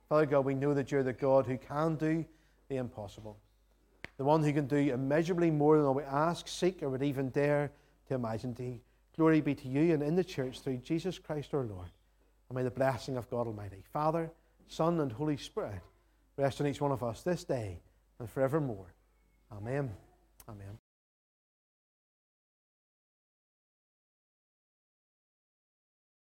Father 0.10 0.26
God, 0.26 0.44
we 0.44 0.56
know 0.56 0.74
that 0.74 0.92
you're 0.92 1.04
the 1.04 1.14
God 1.14 1.46
who 1.46 1.60
can 1.60 1.98
do 1.98 2.26
the 2.68 2.78
impossible, 2.78 3.38
the 4.18 4.24
one 4.24 4.44
who 4.44 4.52
can 4.52 4.66
do 4.66 4.78
immeasurably 4.78 5.52
more 5.52 5.78
than 5.78 5.86
all 5.86 5.94
we 5.94 6.02
ask, 6.02 6.48
seek, 6.48 6.82
or 6.82 6.90
would 6.90 7.04
even 7.04 7.30
dare 7.30 7.72
to 8.08 8.16
imagine. 8.16 8.82
Glory 9.16 9.42
be 9.42 9.54
to 9.54 9.68
you 9.68 9.94
and 9.94 10.02
in 10.02 10.16
the 10.16 10.24
church 10.24 10.62
through 10.62 10.78
Jesus 10.78 11.20
Christ 11.20 11.54
our 11.54 11.64
Lord. 11.64 11.92
And 12.50 12.56
may 12.56 12.64
the 12.64 12.72
blessing 12.72 13.18
of 13.18 13.30
God 13.30 13.46
Almighty, 13.46 13.84
Father, 13.94 14.32
Son, 14.68 15.00
and 15.00 15.12
Holy 15.12 15.38
Spirit 15.38 15.80
rest 16.40 16.62
on 16.62 16.68
each 16.68 16.82
one 16.82 16.92
of 16.92 17.04
us 17.04 17.22
this 17.22 17.44
day 17.44 17.80
and 18.20 18.30
forevermore. 18.30 18.94
Amen. 19.52 19.92
Amen. 20.48 20.89